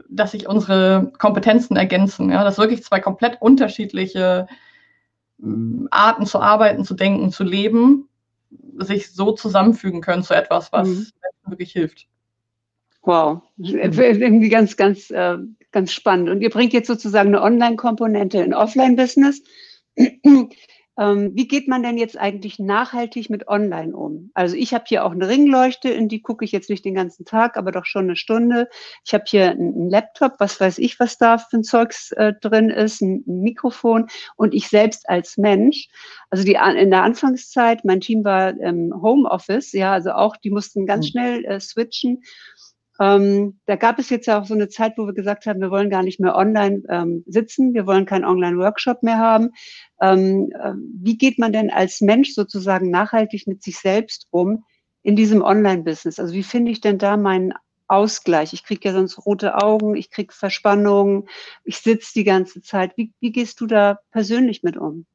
dass 0.07 0.31
sich 0.31 0.47
unsere 0.47 1.11
Kompetenzen 1.19 1.75
ergänzen. 1.75 2.31
Ja, 2.31 2.45
dass 2.45 2.57
wirklich 2.57 2.85
zwei 2.85 3.01
komplett 3.01 3.41
unterschiedliche 3.41 4.47
hm, 5.41 5.89
Arten 5.91 6.25
zu 6.25 6.39
arbeiten, 6.39 6.85
zu 6.85 6.93
denken, 6.93 7.31
zu 7.33 7.43
leben, 7.43 8.07
sich 8.77 9.11
so 9.11 9.33
zusammenfügen 9.33 9.99
können 9.99 10.23
zu 10.23 10.33
etwas, 10.33 10.71
was 10.71 10.87
mhm. 10.87 11.07
wirklich 11.47 11.73
hilft. 11.73 12.07
Wow, 13.01 13.41
irgendwie 13.57 14.49
ganz, 14.49 14.77
ganz, 14.77 15.11
äh, 15.11 15.37
ganz 15.71 15.91
spannend. 15.91 16.29
Und 16.29 16.41
ihr 16.41 16.49
bringt 16.49 16.73
jetzt 16.73 16.87
sozusagen 16.87 17.29
eine 17.29 17.41
Online-Komponente 17.41 18.39
in 18.39 18.53
Offline-Business. 18.53 19.41
ähm, 20.99 21.31
wie 21.35 21.47
geht 21.47 21.67
man 21.67 21.83
denn 21.83 21.97
jetzt 21.97 22.17
eigentlich 22.17 22.57
nachhaltig 22.57 23.29
mit 23.29 23.47
Online 23.47 23.95
um? 23.95 24.31
Also 24.33 24.55
ich 24.55 24.73
habe 24.73 24.85
hier 24.87 25.05
auch 25.05 25.11
eine 25.11 25.27
Ringleuchte, 25.27 25.89
in 25.89 26.09
die 26.09 26.21
gucke 26.21 26.43
ich 26.45 26.51
jetzt 26.51 26.69
nicht 26.69 26.85
den 26.85 26.95
ganzen 26.95 27.25
Tag, 27.25 27.57
aber 27.57 27.71
doch 27.71 27.85
schon 27.85 28.05
eine 28.05 28.15
Stunde. 28.15 28.67
Ich 29.05 29.13
habe 29.13 29.25
hier 29.27 29.51
einen 29.51 29.89
Laptop, 29.89 30.33
was 30.39 30.59
weiß 30.59 30.79
ich, 30.79 30.99
was 30.99 31.17
da 31.17 31.37
für 31.37 31.57
ein 31.57 31.63
Zeugs 31.63 32.11
äh, 32.13 32.33
drin 32.41 32.69
ist, 32.69 33.01
ein, 33.01 33.23
Mikrofon 33.25 34.07
und 34.35 34.53
ich 34.53 34.69
selbst 34.69 35.07
als 35.09 35.37
Mensch. 35.37 35.87
Also 36.29 36.43
die 36.43 36.57
in 36.77 36.89
der 36.89 37.03
Anfangszeit, 37.03 37.85
mein 37.85 38.01
Team 38.01 38.23
war 38.23 38.49
im 38.49 38.93
Homeoffice, 39.01 39.73
ja, 39.73 39.93
also 39.93 40.11
auch 40.11 40.37
die 40.37 40.49
mussten 40.49 40.85
ganz 40.85 41.05
mhm. 41.07 41.09
schnell 41.09 41.45
äh, 41.45 41.59
switchen 41.59 42.23
ähm, 42.99 43.59
da 43.65 43.75
gab 43.75 43.99
es 43.99 44.09
jetzt 44.09 44.25
ja 44.25 44.39
auch 44.39 44.45
so 44.45 44.53
eine 44.53 44.69
Zeit, 44.69 44.97
wo 44.97 45.05
wir 45.05 45.13
gesagt 45.13 45.45
haben, 45.45 45.61
wir 45.61 45.71
wollen 45.71 45.89
gar 45.89 46.03
nicht 46.03 46.19
mehr 46.19 46.35
online 46.35 46.81
ähm, 46.89 47.23
sitzen, 47.27 47.73
wir 47.73 47.85
wollen 47.85 48.05
keinen 48.05 48.25
Online-Workshop 48.25 49.03
mehr 49.03 49.19
haben. 49.19 49.51
Ähm, 50.01 50.51
äh, 50.59 50.73
wie 51.01 51.17
geht 51.17 51.37
man 51.37 51.53
denn 51.53 51.69
als 51.69 52.01
Mensch 52.01 52.33
sozusagen 52.33 52.89
nachhaltig 52.89 53.45
mit 53.47 53.61
sich 53.63 53.77
selbst 53.77 54.27
um 54.31 54.63
in 55.03 55.15
diesem 55.15 55.41
Online-Business? 55.41 56.19
Also 56.19 56.33
wie 56.33 56.43
finde 56.43 56.71
ich 56.71 56.81
denn 56.81 56.97
da 56.97 57.17
meinen 57.17 57.53
Ausgleich? 57.87 58.53
Ich 58.53 58.63
kriege 58.63 58.89
ja 58.89 58.93
sonst 58.93 59.25
rote 59.25 59.55
Augen, 59.55 59.95
ich 59.95 60.09
kriege 60.09 60.33
Verspannungen, 60.33 61.29
ich 61.63 61.77
sitze 61.77 62.13
die 62.15 62.23
ganze 62.23 62.61
Zeit. 62.61 62.97
Wie, 62.97 63.13
wie 63.19 63.31
gehst 63.31 63.61
du 63.61 63.67
da 63.67 63.99
persönlich 64.11 64.63
mit 64.63 64.75
um? 64.75 65.05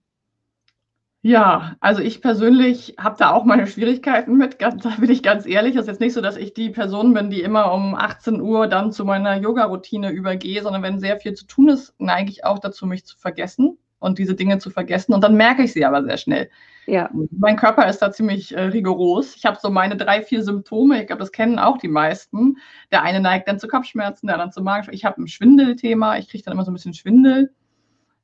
Ja, 1.25 1.77
also 1.79 2.03
ich 2.03 2.21
persönlich 2.21 2.97
habe 2.99 3.15
da 3.17 3.31
auch 3.31 3.45
meine 3.45 3.69
Schwierigkeiten 3.69 4.37
mit, 4.37 4.61
da 4.61 4.71
bin 4.99 5.09
ich 5.09 5.23
ganz 5.23 5.47
ehrlich. 5.47 5.77
Es 5.77 5.83
ist 5.83 5.87
jetzt 5.87 6.01
nicht 6.01 6.15
so, 6.15 6.21
dass 6.21 6.37
ich 6.37 6.53
die 6.53 6.71
Person 6.71 7.15
bin, 7.15 7.31
die 7.31 7.43
immer 7.43 7.73
um 7.73 7.95
18 7.95 8.41
Uhr 8.41 8.67
dann 8.67 8.91
zu 8.91 9.05
meiner 9.05 9.37
Yoga-Routine 9.37 10.11
übergehe, 10.11 10.63
sondern 10.63 10.83
wenn 10.83 10.99
sehr 10.99 11.21
viel 11.21 11.35
zu 11.35 11.47
tun 11.47 11.69
ist, 11.69 11.95
neige 11.99 12.29
ich 12.29 12.45
auch 12.45 12.59
dazu, 12.59 12.87
mich 12.87 13.07
zu 13.07 13.17
vergessen 13.17 13.79
und 14.01 14.19
diese 14.19 14.35
Dinge 14.35 14.59
zu 14.59 14.71
vergessen. 14.71 15.15
Und 15.15 15.23
dann 15.23 15.37
merke 15.37 15.63
ich 15.63 15.73
sie 15.73 15.85
aber 15.85 16.03
sehr 16.03 16.17
schnell. 16.17 16.51
Ja. 16.87 17.09
Mein 17.31 17.55
Körper 17.55 17.89
ist 17.89 18.01
da 18.01 18.11
ziemlich 18.11 18.57
äh, 18.57 18.61
rigoros. 18.61 19.37
Ich 19.37 19.47
habe 19.47 19.59
so 19.63 19.71
meine 19.71 19.97
drei, 19.97 20.23
vier 20.23 20.43
Symptome. 20.43 21.01
Ich 21.01 21.07
glaube, 21.07 21.21
das 21.21 21.31
kennen 21.31 21.61
auch 21.61 21.79
die 21.79 21.87
meisten. 21.87 22.57
Der 22.91 23.05
eine 23.05 23.21
neigt 23.21 23.47
dann 23.47 23.61
zu 23.61 23.69
Kopfschmerzen, 23.69 24.27
der 24.27 24.35
andere 24.35 24.51
zu 24.51 24.61
Magenschmerzen. 24.61 24.97
Ich 24.97 25.05
habe 25.05 25.23
ein 25.23 25.29
Schwindelthema. 25.29 26.19
Ich 26.19 26.29
kriege 26.29 26.43
dann 26.43 26.55
immer 26.55 26.65
so 26.65 26.73
ein 26.73 26.75
bisschen 26.75 26.95
Schwindel. 26.95 27.53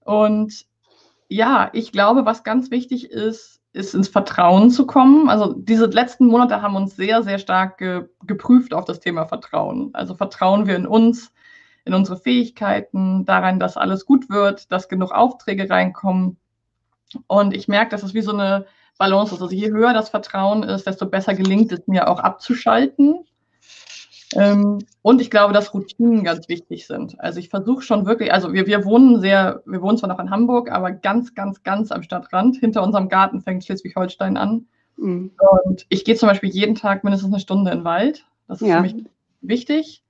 Und 0.05 0.67
ja, 1.29 1.71
ich 1.73 1.93
glaube, 1.93 2.25
was 2.25 2.43
ganz 2.43 2.71
wichtig 2.71 3.11
ist, 3.11 3.61
ist 3.73 3.95
ins 3.95 4.09
Vertrauen 4.09 4.71
zu 4.71 4.87
kommen. 4.87 5.29
Also 5.29 5.53
diese 5.53 5.87
letzten 5.87 6.27
Monate 6.27 6.63
haben 6.63 6.75
uns 6.75 6.97
sehr, 6.97 7.23
sehr 7.23 7.39
stark 7.39 7.79
ge 7.79 8.09
geprüft 8.27 8.75
auf 8.75 8.85
das 8.85 9.01
Thema 9.01 9.27
Vertrauen. 9.27 9.91
Also 9.93 10.15
vertrauen 10.15 10.67
wir 10.67 10.77
in 10.77 10.87
uns, 10.87 11.33
in 11.85 11.95
unsere 11.95 12.19
Fähigkeiten, 12.19 13.25
daran, 13.25 13.61
dass 13.61 13.77
alles 13.77 14.07
gut 14.07 14.31
wird, 14.31 14.73
dass 14.73 14.89
genug 14.89 15.13
Aufträge 15.13 15.69
reinkommen. 15.69 16.39
Und 17.27 17.55
ich 17.55 17.69
merke, 17.69 17.91
dass 17.91 18.03
es 18.03 18.15
wie 18.15 18.23
so 18.23 18.33
eine 18.33 18.67
Balance 18.99 19.35
ist. 19.35 19.43
Also 19.43 19.55
je 19.55 19.71
höher 19.71 19.93
das 19.93 20.09
Vertrauen 20.11 20.63
ist, 20.63 20.87
desto 20.87 21.07
besser 21.07 21.35
gelingt 21.35 21.73
es 21.73 21.87
mir 21.87 22.09
auch 22.09 22.21
abzuschalten. 22.21 23.25
Ähm, 24.35 24.79
und 25.03 25.21
ich 25.21 25.31
glaube, 25.31 25.55
dass 25.55 25.73
Routinen 25.73 26.23
ganz 26.23 26.49
wichtig 26.49 26.87
sind. 26.87 27.19
Also 27.21 27.39
ich 27.39 27.49
versuche 27.49 27.83
schon 27.83 28.05
wirklich, 28.05 28.33
also 28.33 28.53
wir, 28.53 28.67
wir 28.67 28.85
wohnen 28.85 29.21
sehr, 29.21 29.63
wir 29.65 29.81
wohnen 29.81 29.97
zwar 29.97 30.09
noch 30.09 30.19
in 30.19 30.31
Hamburg, 30.31 30.71
aber 30.71 30.93
ganz, 30.93 31.35
ganz, 31.35 31.63
ganz 31.63 31.91
am 31.91 32.03
Stadtrand. 32.03 32.57
Hinter 32.57 32.83
unserem 32.83 33.09
Garten 33.09 33.41
fängt 33.41 33.65
Schleswig-Holstein 33.65 34.37
an. 34.37 34.67
Mhm. 34.97 35.31
Und 35.65 35.87
ich 35.89 36.05
gehe 36.05 36.17
zum 36.17 36.29
Beispiel 36.29 36.51
jeden 36.51 36.75
Tag 36.75 37.05
mindestens 37.05 37.33
eine 37.33 37.41
Stunde 37.41 37.71
in 37.71 37.79
den 37.79 37.85
Wald. 37.85 38.27
Das 38.49 38.61
ist 38.61 38.69
ja. 38.69 38.77
für 38.77 38.83
mich 38.83 39.05
wichtig. 39.41 40.03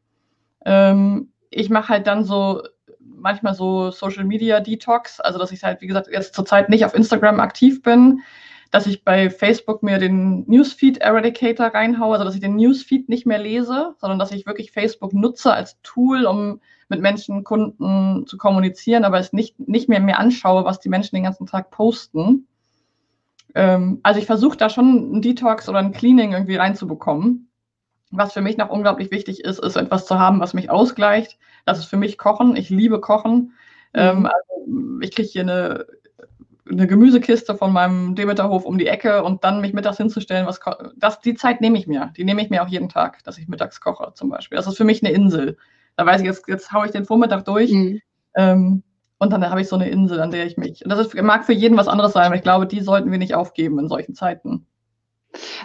Ähm, 0.65 1.29
ich 1.51 1.71
mache 1.71 1.89
halt 1.89 2.07
dann 2.07 2.25
so 2.25 2.63
manchmal 3.01 3.55
so 3.55 3.91
Social 3.91 4.25
Media 4.25 4.61
Detox, 4.61 5.21
also 5.21 5.39
dass 5.39 5.53
ich 5.53 5.63
halt, 5.63 5.81
wie 5.81 5.87
gesagt, 5.87 6.09
jetzt 6.11 6.35
zurzeit 6.35 6.69
nicht 6.69 6.85
auf 6.85 6.95
Instagram 6.95 7.41
aktiv 7.41 7.83
bin, 7.83 8.21
dass 8.71 8.87
ich 8.87 9.05
bei 9.05 9.31
Facebook 9.31 9.83
mir 9.83 9.99
den 9.99 10.45
Newsfeed 10.47 10.99
Eradicator 10.99 11.69
reinhaue, 11.69 12.15
also 12.15 12.25
dass 12.25 12.35
ich 12.35 12.41
den 12.41 12.57
Newsfeed 12.57 13.09
nicht 13.09 13.27
mehr 13.27 13.39
lese, 13.39 13.95
sondern 13.99 14.19
dass 14.19 14.33
ich 14.33 14.47
wirklich 14.47 14.73
Facebook 14.73 15.15
nutze 15.15 15.53
als 15.53 15.81
Tool, 15.83 16.27
um 16.27 16.61
mit 16.89 17.01
Menschen, 17.01 17.45
Kunden 17.45 18.27
zu 18.27 18.37
kommunizieren, 18.37 19.05
aber 19.05 19.19
es 19.19 19.33
nicht, 19.33 19.59
nicht 19.69 19.89
mehr 19.89 20.01
mir 20.01 20.19
anschaue, 20.19 20.65
was 20.65 20.81
die 20.81 20.89
Menschen 20.89 21.17
den 21.17 21.25
ganzen 21.25 21.47
Tag 21.47 21.71
posten. 21.71 22.47
Ähm, 23.55 24.01
also 24.03 24.21
ich 24.21 24.27
versuche 24.27 24.57
da 24.57 24.69
schon 24.71 24.87
einen 24.87 25.23
Detox 25.23 25.69
oder 25.69 25.79
ein 25.79 25.93
Cleaning 25.93 26.33
irgendwie 26.33 26.57
reinzubekommen. 26.57 27.51
Was 28.11 28.33
für 28.33 28.41
mich 28.41 28.57
noch 28.57 28.71
unglaublich 28.71 29.11
wichtig 29.11 29.45
ist, 29.45 29.59
ist 29.59 29.77
etwas 29.77 30.07
zu 30.07 30.19
haben, 30.19 30.41
was 30.41 30.55
mich 30.55 30.71
ausgleicht. 30.71 31.39
Das 31.67 31.79
ist 31.79 31.87
für 31.87 31.99
mich 31.99 32.17
Kochen. 32.17 32.57
Ich 32.57 32.71
liebe 32.71 33.01
Kochen. 33.01 33.53
Mhm. 33.93 34.01
Ähm, 34.01 34.27
also 34.27 35.01
ich 35.03 35.11
kriege 35.11 35.29
hier 35.29 35.43
eine 35.43 35.87
eine 36.71 36.87
Gemüsekiste 36.87 37.57
von 37.57 37.73
meinem 37.73 38.15
Demeterhof 38.15 38.65
um 38.65 38.79
die 38.79 38.87
Ecke 38.87 39.23
und 39.23 39.45
dann 39.45 39.61
mich 39.61 39.73
mittags 39.73 39.97
hinzustellen, 39.97 40.47
was 40.47 40.61
das, 40.97 41.21
die 41.21 41.35
Zeit 41.35 41.61
nehme 41.61 41.79
ich 41.79 41.87
mir. 41.87 42.13
Die 42.17 42.25
nehme 42.25 42.43
ich 42.43 42.51
mir 42.51 42.63
auch 42.63 42.69
jeden 42.69 42.89
Tag, 42.89 43.23
dass 43.25 43.39
ich 43.39 43.49
mittags 43.49 43.81
koche 43.81 44.13
zum 44.15 44.29
Beispiel. 44.29 44.57
Das 44.57 44.67
ist 44.67 44.77
für 44.77 44.85
mich 44.85 45.03
eine 45.03 45.13
Insel. 45.13 45.57
Da 45.97 46.07
weiß 46.07 46.21
ich, 46.21 46.27
jetzt, 46.27 46.47
jetzt 46.49 46.73
haue 46.73 46.87
ich 46.87 46.93
den 46.93 47.05
Vormittag 47.05 47.45
durch 47.45 47.73
mhm. 47.73 48.01
ähm, 48.35 48.83
und 49.19 49.33
dann 49.33 49.49
habe 49.49 49.61
ich 49.61 49.69
so 49.69 49.77
eine 49.77 49.89
Insel, 49.89 50.21
an 50.21 50.31
der 50.31 50.47
ich 50.47 50.57
mich. 50.57 50.85
Und 50.85 50.91
das 50.91 51.01
ist, 51.01 51.15
mag 51.23 51.45
für 51.45 51.53
jeden 51.53 51.77
was 51.77 51.89
anderes 51.89 52.13
sein, 52.13 52.27
aber 52.27 52.37
ich 52.37 52.43
glaube, 52.43 52.67
die 52.67 52.81
sollten 52.81 53.11
wir 53.11 53.19
nicht 53.19 53.35
aufgeben 53.35 53.79
in 53.79 53.89
solchen 53.89 54.15
Zeiten. 54.15 54.67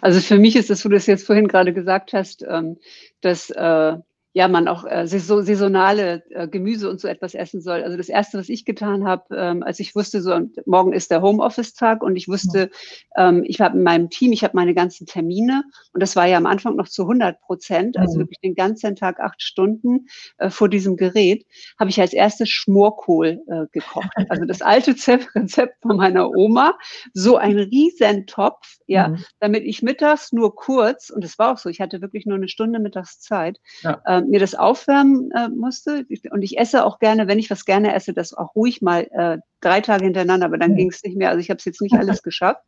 Also 0.01 0.19
für 0.19 0.39
mich 0.39 0.55
ist 0.55 0.69
es, 0.69 0.83
wo 0.83 0.89
du 0.89 0.95
es 0.95 1.05
jetzt 1.05 1.25
vorhin 1.25 1.47
gerade 1.47 1.73
gesagt 1.73 2.13
hast, 2.13 2.43
ähm, 2.47 2.77
dass 3.21 3.49
äh, 3.51 3.97
ja 4.33 4.47
man 4.47 4.67
auch 4.67 4.83
äh, 4.83 5.07
saisonale 5.07 6.23
äh, 6.31 6.47
Gemüse 6.47 6.89
und 6.89 6.99
so 6.99 7.07
etwas 7.07 7.35
essen 7.35 7.61
soll. 7.61 7.83
Also 7.83 7.97
das 7.97 8.09
erste, 8.09 8.39
was 8.39 8.49
ich 8.49 8.65
getan 8.65 9.05
habe, 9.05 9.23
ähm, 9.35 9.61
als 9.61 9.79
ich 9.79 9.95
wusste, 9.95 10.21
so 10.21 10.37
morgen 10.65 10.91
ist 10.91 11.11
der 11.11 11.21
Homeoffice-Tag 11.21 12.01
und 12.01 12.15
ich 12.15 12.27
wusste, 12.27 12.71
ähm, 13.15 13.43
ich 13.45 13.61
habe 13.61 13.77
in 13.77 13.83
meinem 13.83 14.09
Team, 14.09 14.31
ich 14.31 14.43
habe 14.43 14.55
meine 14.55 14.73
ganzen 14.73 15.05
Termine 15.05 15.63
und 15.93 16.01
das 16.01 16.15
war 16.15 16.25
ja 16.25 16.37
am 16.37 16.47
Anfang 16.47 16.75
noch 16.75 16.89
zu 16.89 17.03
100 17.03 17.41
Prozent, 17.41 17.95
also 17.97 18.17
wirklich 18.17 18.39
den 18.39 18.55
ganzen 18.55 18.95
Tag 18.95 19.19
acht 19.19 19.41
Stunden 19.41 20.07
äh, 20.39 20.49
vor 20.49 20.67
diesem 20.67 20.97
Gerät, 20.97 21.45
habe 21.79 21.91
ich 21.91 22.01
als 22.01 22.13
erstes 22.13 22.49
Schmorkohl 22.49 23.41
äh, 23.47 23.65
gekocht. 23.71 24.09
Also 24.29 24.45
das 24.45 24.61
alte 24.61 24.95
Rezept 25.35 25.81
von 25.81 25.97
meiner 25.97 26.29
Oma, 26.29 26.75
so 27.13 27.37
ein 27.37 27.57
Riesentopf, 27.57 28.77
ja, 28.87 29.09
mhm. 29.09 29.23
damit 29.39 29.63
ich 29.63 29.83
mittags 29.83 30.31
nur 30.31 30.55
kurz, 30.55 31.09
und 31.09 31.23
das 31.23 31.37
war 31.37 31.53
auch 31.53 31.57
so, 31.57 31.69
ich 31.69 31.81
hatte 31.81 32.01
wirklich 32.01 32.25
nur 32.25 32.37
eine 32.37 32.47
Stunde 32.47 32.79
Mittagszeit, 32.79 33.59
ja. 33.81 34.01
ähm, 34.07 34.22
mir 34.29 34.39
das 34.39 34.55
aufwärmen 34.55 35.31
äh, 35.31 35.49
musste. 35.49 36.05
Und 36.31 36.41
ich 36.41 36.57
esse 36.57 36.85
auch 36.85 36.99
gerne, 36.99 37.27
wenn 37.27 37.39
ich 37.39 37.49
was 37.49 37.65
gerne 37.65 37.93
esse, 37.93 38.13
das 38.13 38.33
auch 38.33 38.55
ruhig 38.55 38.81
mal 38.81 39.07
äh, 39.11 39.37
drei 39.63 39.81
Tage 39.81 40.05
hintereinander, 40.05 40.45
aber 40.45 40.57
dann 40.57 40.75
ging 40.75 40.89
es 40.89 41.03
nicht 41.03 41.17
mehr. 41.17 41.29
Also 41.29 41.39
ich 41.39 41.49
habe 41.49 41.57
es 41.57 41.65
jetzt 41.65 41.81
nicht 41.81 41.93
alles 41.97 42.23
geschafft. 42.23 42.61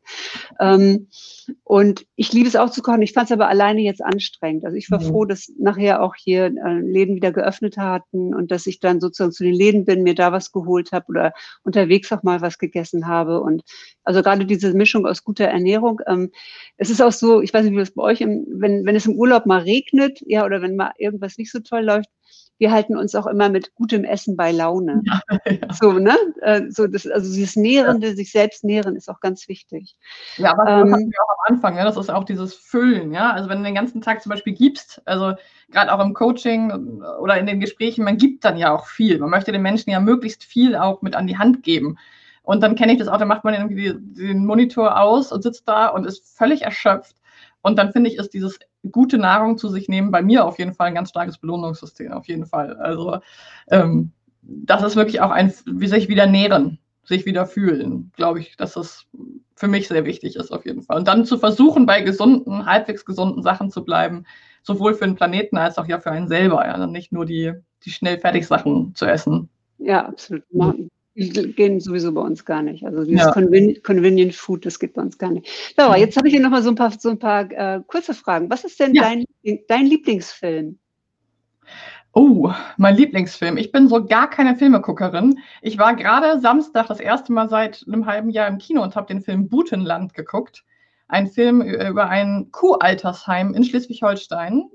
Ähm, 0.59 1.07
und 1.63 2.05
ich 2.15 2.33
liebe 2.33 2.47
es 2.47 2.55
auch 2.55 2.69
zu 2.69 2.81
kochen. 2.81 3.01
Ich 3.01 3.13
fand 3.13 3.25
es 3.25 3.31
aber 3.31 3.47
alleine 3.47 3.81
jetzt 3.81 4.03
anstrengend. 4.03 4.65
Also 4.65 4.77
ich 4.77 4.89
war 4.89 5.01
mhm. 5.01 5.07
froh, 5.07 5.25
dass 5.25 5.51
nachher 5.59 6.01
auch 6.01 6.15
hier 6.15 6.45
äh, 6.45 6.79
Läden 6.79 7.15
wieder 7.15 7.31
geöffnet 7.31 7.77
hatten 7.77 8.33
und 8.33 8.51
dass 8.51 8.65
ich 8.65 8.79
dann 8.79 8.99
sozusagen 8.99 9.31
zu 9.31 9.43
den 9.43 9.53
Läden 9.53 9.85
bin, 9.85 10.03
mir 10.03 10.15
da 10.15 10.31
was 10.31 10.51
geholt 10.51 10.91
habe 10.91 11.05
oder 11.09 11.33
unterwegs 11.63 12.11
auch 12.11 12.23
mal 12.23 12.41
was 12.41 12.57
gegessen 12.57 13.07
habe. 13.07 13.41
Und 13.41 13.63
also 14.03 14.21
gerade 14.21 14.45
diese 14.45 14.73
Mischung 14.73 15.05
aus 15.05 15.23
guter 15.23 15.45
Ernährung. 15.45 16.01
Ähm, 16.07 16.31
es 16.77 16.89
ist 16.89 17.01
auch 17.01 17.11
so, 17.11 17.41
ich 17.41 17.53
weiß 17.53 17.63
nicht, 17.63 17.73
wie 17.73 17.79
das 17.79 17.91
bei 17.91 18.03
euch, 18.03 18.21
im, 18.21 18.45
wenn, 18.49 18.85
wenn 18.85 18.95
es 18.95 19.05
im 19.05 19.15
Urlaub 19.15 19.45
mal 19.45 19.61
regnet, 19.61 20.19
ja, 20.25 20.45
oder 20.45 20.61
wenn 20.61 20.75
mal 20.75 20.91
irgendwas 20.97 21.37
nicht 21.37 21.51
so 21.51 21.59
toll 21.59 21.81
läuft, 21.81 22.09
wir 22.57 22.71
halten 22.71 22.97
uns 22.97 23.15
auch 23.15 23.27
immer 23.27 23.49
mit 23.49 23.75
gutem 23.75 24.03
Essen 24.03 24.35
bei 24.35 24.51
Laune. 24.51 25.01
Ja, 25.29 25.39
ja. 25.45 25.73
So, 25.73 25.93
ne? 25.93 26.17
Äh, 26.41 26.63
so 26.69 26.87
das, 26.87 27.05
also 27.07 27.33
dieses 27.33 27.55
Nährende, 27.55 28.09
ja. 28.09 28.15
sich 28.15 28.31
selbst 28.31 28.63
nähren, 28.63 28.95
ist 28.95 29.09
auch 29.09 29.19
ganz 29.19 29.47
wichtig. 29.47 29.95
Ja, 30.37 30.51
aber 30.51 30.63
das 30.63 30.81
ähm, 30.81 30.93
hatten 30.93 31.11
wir 31.11 31.23
auch 31.23 31.29
am 31.29 31.55
Anfang, 31.55 31.77
ja? 31.77 31.83
das 31.83 31.97
ist 31.97 32.09
auch 32.09 32.23
dieses 32.23 32.53
Füllen, 32.53 33.13
ja. 33.13 33.31
Also 33.31 33.49
wenn 33.49 33.59
du 33.59 33.63
den 33.65 33.75
ganzen 33.75 34.01
Tag 34.01 34.21
zum 34.21 34.31
Beispiel 34.31 34.53
gibst, 34.53 35.01
also 35.05 35.33
gerade 35.69 35.93
auch 35.93 35.99
im 35.99 36.13
Coaching 36.13 37.01
oder 37.19 37.37
in 37.37 37.45
den 37.45 37.59
Gesprächen, 37.59 38.03
man 38.03 38.17
gibt 38.17 38.45
dann 38.45 38.57
ja 38.57 38.73
auch 38.73 38.87
viel. 38.87 39.19
Man 39.19 39.29
möchte 39.29 39.51
den 39.51 39.61
Menschen 39.61 39.89
ja 39.89 39.99
möglichst 39.99 40.43
viel 40.43 40.75
auch 40.75 41.01
mit 41.01 41.15
an 41.15 41.27
die 41.27 41.37
Hand 41.37 41.63
geben. 41.63 41.97
Und 42.43 42.61
dann 42.61 42.75
kenne 42.75 42.93
ich 42.93 42.99
das 42.99 43.07
auch, 43.07 43.17
da 43.17 43.25
macht 43.25 43.43
man 43.43 43.55
irgendwie 43.55 43.93
den 43.95 44.45
Monitor 44.45 44.99
aus 44.99 45.31
und 45.31 45.41
sitzt 45.41 45.67
da 45.67 45.87
und 45.87 46.05
ist 46.05 46.37
völlig 46.37 46.61
erschöpft. 46.61 47.15
Und 47.61 47.79
dann 47.79 47.91
finde 47.91 48.09
ich, 48.09 48.17
ist 48.17 48.33
dieses 48.33 48.59
gute 48.91 49.17
Nahrung 49.17 49.57
zu 49.57 49.69
sich 49.69 49.89
nehmen 49.89 50.11
bei 50.11 50.21
mir 50.21 50.45
auf 50.45 50.59
jeden 50.59 50.73
Fall 50.73 50.87
ein 50.87 50.95
ganz 50.95 51.09
starkes 51.09 51.37
Belohnungssystem, 51.37 52.11
auf 52.11 52.27
jeden 52.27 52.45
Fall. 52.45 52.75
Also 52.77 53.19
ähm, 53.69 54.11
das 54.41 54.83
ist 54.83 54.95
wirklich 54.95 55.21
auch 55.21 55.31
ein, 55.31 55.53
wie 55.65 55.87
sich 55.87 56.07
wieder 56.07 56.27
nähren, 56.27 56.79
sich 57.03 57.25
wieder 57.25 57.45
fühlen, 57.45 58.11
glaube 58.15 58.39
ich, 58.39 58.57
dass 58.57 58.73
das 58.73 59.05
für 59.55 59.67
mich 59.67 59.87
sehr 59.87 60.05
wichtig 60.05 60.35
ist, 60.35 60.51
auf 60.51 60.65
jeden 60.65 60.81
Fall. 60.81 60.97
Und 60.97 61.07
dann 61.07 61.25
zu 61.25 61.37
versuchen, 61.37 61.85
bei 61.85 62.01
gesunden, 62.01 62.65
halbwegs 62.65 63.05
gesunden 63.05 63.41
Sachen 63.41 63.71
zu 63.71 63.83
bleiben, 63.83 64.25
sowohl 64.63 64.93
für 64.93 65.05
den 65.05 65.15
Planeten 65.15 65.57
als 65.57 65.77
auch 65.77 65.87
ja 65.87 65.99
für 65.99 66.11
einen 66.11 66.27
selber, 66.27 66.65
ja, 66.65 66.85
nicht 66.87 67.11
nur 67.11 67.25
die, 67.25 67.53
die 67.83 67.91
schnell 67.91 68.19
fertig 68.19 68.47
Sachen 68.47 68.93
zu 68.95 69.05
essen. 69.05 69.49
Ja, 69.77 70.05
absolut. 70.07 70.43
Die 70.53 70.89
gehen 71.15 71.79
sowieso 71.79 72.11
bei 72.13 72.21
uns 72.21 72.43
gar 72.43 72.61
nicht. 72.61 72.85
Also 72.85 73.05
dieses 73.05 73.25
ja. 73.25 73.31
Conven 73.31 73.81
Convenient 73.83 74.35
Food, 74.35 74.65
das 74.65 74.79
geht 74.79 74.93
bei 74.93 75.01
uns 75.01 75.17
gar 75.17 75.31
nicht. 75.31 75.47
So, 75.77 75.93
jetzt 75.95 76.17
habe 76.17 76.27
ich 76.27 76.33
hier 76.33 76.43
nochmal 76.43 76.61
so 76.61 76.69
ein 76.69 76.75
paar, 76.75 76.91
so 76.91 77.09
ein 77.09 77.19
paar 77.19 77.49
äh, 77.51 77.81
kurze 77.87 78.13
Fragen. 78.13 78.49
Was 78.49 78.65
ist 78.65 78.79
denn 78.79 78.93
ja. 78.93 79.03
dein, 79.03 79.25
dein 79.67 79.85
Lieblingsfilm? 79.85 80.77
Oh, 82.13 82.51
mein 82.77 82.95
Lieblingsfilm. 82.95 83.57
Ich 83.57 83.71
bin 83.71 83.87
so 83.87 84.05
gar 84.05 84.29
keine 84.29 84.55
Filmeguckerin. 84.55 85.39
Ich 85.61 85.77
war 85.77 85.95
gerade 85.95 86.39
Samstag 86.39 86.87
das 86.87 86.99
erste 86.99 87.33
Mal 87.33 87.49
seit 87.49 87.83
einem 87.87 88.05
halben 88.05 88.29
Jahr 88.29 88.47
im 88.47 88.57
Kino 88.57 88.83
und 88.83 88.95
habe 88.95 89.07
den 89.07 89.21
Film 89.21 89.49
Butenland 89.49 90.13
geguckt. 90.13 90.63
Ein 91.07 91.27
Film 91.27 91.61
über 91.61 92.09
ein 92.09 92.49
Kuhaltersheim 92.51 93.53
in 93.53 93.63
Schleswig-Holstein 93.63 94.69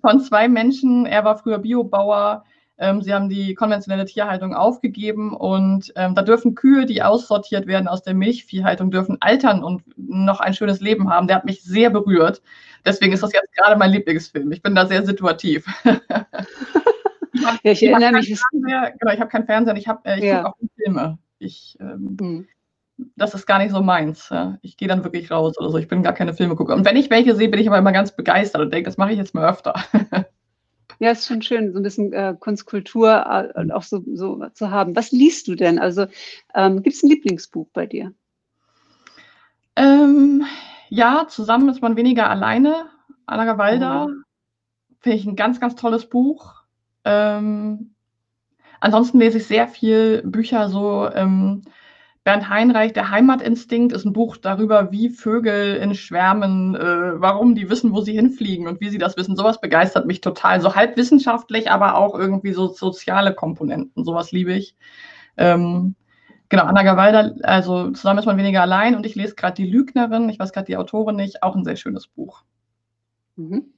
von 0.00 0.20
zwei 0.20 0.48
Menschen. 0.48 1.06
Er 1.06 1.24
war 1.24 1.38
früher 1.38 1.58
Biobauer 1.58 2.44
ähm, 2.78 3.00
sie 3.00 3.14
haben 3.14 3.28
die 3.28 3.54
konventionelle 3.54 4.04
Tierhaltung 4.04 4.54
aufgegeben 4.54 5.34
und 5.34 5.92
ähm, 5.96 6.14
da 6.14 6.22
dürfen 6.22 6.54
Kühe, 6.54 6.84
die 6.84 7.02
aussortiert 7.02 7.66
werden 7.66 7.88
aus 7.88 8.02
der 8.02 8.14
Milchviehhaltung, 8.14 8.90
dürfen 8.90 9.16
altern 9.20 9.64
und 9.64 9.82
noch 9.96 10.40
ein 10.40 10.52
schönes 10.52 10.80
Leben 10.80 11.08
haben. 11.08 11.26
Der 11.26 11.36
hat 11.36 11.46
mich 11.46 11.62
sehr 11.62 11.88
berührt. 11.88 12.42
Deswegen 12.84 13.12
ist 13.14 13.22
das 13.22 13.32
jetzt 13.32 13.54
gerade 13.56 13.76
mein 13.78 13.92
Lieblingsfilm. 13.92 14.52
Ich 14.52 14.62
bin 14.62 14.74
da 14.74 14.86
sehr 14.86 15.04
situativ. 15.06 15.66
ich 17.62 17.82
ich 17.82 17.82
erinnere 17.82 18.12
mich. 18.12 18.38
Fernseher, 18.38 18.94
genau, 18.98 19.12
ich 19.12 19.20
habe 19.20 19.30
keinen 19.30 19.46
Fernseher, 19.46 19.76
ich, 19.76 19.88
hab, 19.88 20.06
äh, 20.06 20.18
ich 20.18 20.24
ja. 20.24 20.42
gucke 20.42 20.48
auch 20.48 20.68
Filme. 20.76 21.18
Ich, 21.38 21.76
ähm, 21.80 22.16
hm. 22.20 22.48
Das 23.14 23.34
ist 23.34 23.46
gar 23.46 23.58
nicht 23.58 23.72
so 23.72 23.82
meins. 23.82 24.30
Ja. 24.30 24.58
Ich 24.62 24.78
gehe 24.78 24.88
dann 24.88 25.04
wirklich 25.04 25.30
raus 25.30 25.58
oder 25.58 25.70
so. 25.70 25.76
Ich 25.76 25.88
bin 25.88 26.02
gar 26.02 26.14
keine 26.14 26.32
Filme 26.32 26.56
gucker. 26.56 26.74
Und 26.74 26.86
wenn 26.86 26.96
ich 26.96 27.10
welche 27.10 27.34
sehe, 27.34 27.50
bin 27.50 27.60
ich 27.60 27.68
aber 27.68 27.76
immer 27.76 27.92
ganz 27.92 28.16
begeistert 28.16 28.62
und 28.62 28.72
denke, 28.72 28.88
das 28.88 28.96
mache 28.96 29.12
ich 29.12 29.18
jetzt 29.18 29.34
mal 29.34 29.48
öfter. 29.48 29.74
Ja, 30.98 31.10
ist 31.10 31.26
schon 31.26 31.42
schön, 31.42 31.72
so 31.72 31.78
ein 31.78 31.82
bisschen 31.82 32.12
äh, 32.12 32.34
Kunstkultur 32.38 33.52
äh, 33.54 33.72
auch 33.72 33.82
so, 33.82 34.02
so 34.14 34.46
zu 34.54 34.70
haben. 34.70 34.96
Was 34.96 35.12
liest 35.12 35.48
du 35.48 35.54
denn? 35.54 35.78
Also 35.78 36.06
ähm, 36.54 36.82
gibt 36.82 36.96
es 36.96 37.02
ein 37.02 37.10
Lieblingsbuch 37.10 37.68
bei 37.72 37.86
dir? 37.86 38.14
Ähm, 39.76 40.44
ja, 40.88 41.26
zusammen 41.28 41.68
ist 41.68 41.82
man 41.82 41.96
weniger 41.96 42.30
alleine. 42.30 42.86
Anna 43.26 43.44
Gawalda 43.44 44.06
mhm. 44.06 44.24
finde 45.00 45.18
ich 45.18 45.26
ein 45.26 45.36
ganz, 45.36 45.60
ganz 45.60 45.74
tolles 45.74 46.08
Buch. 46.08 46.54
Ähm, 47.04 47.94
ansonsten 48.80 49.18
lese 49.18 49.38
ich 49.38 49.46
sehr 49.46 49.68
viel 49.68 50.22
Bücher 50.24 50.68
so 50.68 51.10
ähm, 51.12 51.62
Bernd 52.26 52.48
Heinreich, 52.48 52.92
Der 52.92 53.12
Heimatinstinkt, 53.12 53.92
ist 53.92 54.04
ein 54.04 54.12
Buch 54.12 54.36
darüber, 54.36 54.90
wie 54.90 55.10
Vögel 55.10 55.76
in 55.76 55.94
Schwärmen, 55.94 56.74
äh, 56.74 57.20
warum 57.20 57.54
die 57.54 57.70
wissen, 57.70 57.92
wo 57.92 58.00
sie 58.00 58.14
hinfliegen 58.14 58.66
und 58.66 58.80
wie 58.80 58.88
sie 58.88 58.98
das 58.98 59.16
wissen. 59.16 59.36
Sowas 59.36 59.60
begeistert 59.60 60.06
mich 60.06 60.22
total. 60.22 60.60
So 60.60 60.74
halb 60.74 60.96
wissenschaftlich, 60.96 61.70
aber 61.70 61.94
auch 61.94 62.18
irgendwie 62.18 62.52
so 62.52 62.66
soziale 62.66 63.32
Komponenten. 63.32 64.04
Sowas 64.04 64.32
liebe 64.32 64.52
ich. 64.52 64.74
Ähm, 65.36 65.94
Genau, 66.48 66.62
Anna 66.62 66.84
Gawalda, 66.84 67.34
also 67.42 67.90
zusammen 67.90 68.20
ist 68.20 68.26
man 68.26 68.36
weniger 68.36 68.62
allein 68.62 68.94
und 68.94 69.04
ich 69.04 69.16
lese 69.16 69.34
gerade 69.34 69.54
Die 69.54 69.68
Lügnerin, 69.68 70.28
ich 70.28 70.38
weiß 70.38 70.52
gerade 70.52 70.66
die 70.66 70.76
Autorin 70.76 71.16
nicht, 71.16 71.42
auch 71.42 71.56
ein 71.56 71.64
sehr 71.64 71.74
schönes 71.74 72.06
Buch. 72.06 72.44
Mhm. 73.34 73.72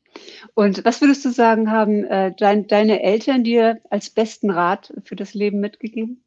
Und 0.52 0.84
was 0.84 1.00
würdest 1.00 1.24
du 1.24 1.30
sagen, 1.30 1.70
haben 1.70 2.04
äh, 2.04 2.34
dein, 2.36 2.66
deine 2.66 3.02
Eltern 3.02 3.42
dir 3.42 3.80
als 3.88 4.10
besten 4.10 4.50
Rat 4.50 4.92
für 5.04 5.16
das 5.16 5.32
Leben 5.32 5.60
mitgegeben? 5.60 6.22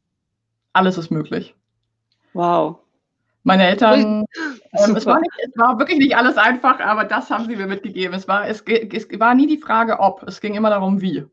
Alles 0.73 0.97
ist 0.97 1.11
möglich. 1.11 1.53
Wow. 2.33 2.79
Meine 3.43 3.67
Eltern, 3.67 4.25
ähm, 4.73 4.95
es, 4.95 5.05
war 5.05 5.19
nicht, 5.19 5.31
es, 5.43 5.57
war 5.57 5.79
wirklich 5.79 5.97
nicht 5.97 6.15
alles 6.15 6.37
einfach, 6.37 6.79
aber 6.79 7.05
das 7.05 7.31
haben 7.31 7.47
sie 7.47 7.55
mir 7.55 7.65
mitgegeben. 7.65 8.13
Es 8.13 8.27
war, 8.27 8.47
es, 8.47 8.61
es 8.61 9.19
war 9.19 9.33
nie 9.33 9.47
die 9.47 9.57
Frage, 9.57 9.99
ob, 9.99 10.23
es 10.27 10.41
ging 10.41 10.53
immer 10.53 10.69
darum, 10.69 11.01
wie. 11.01 11.25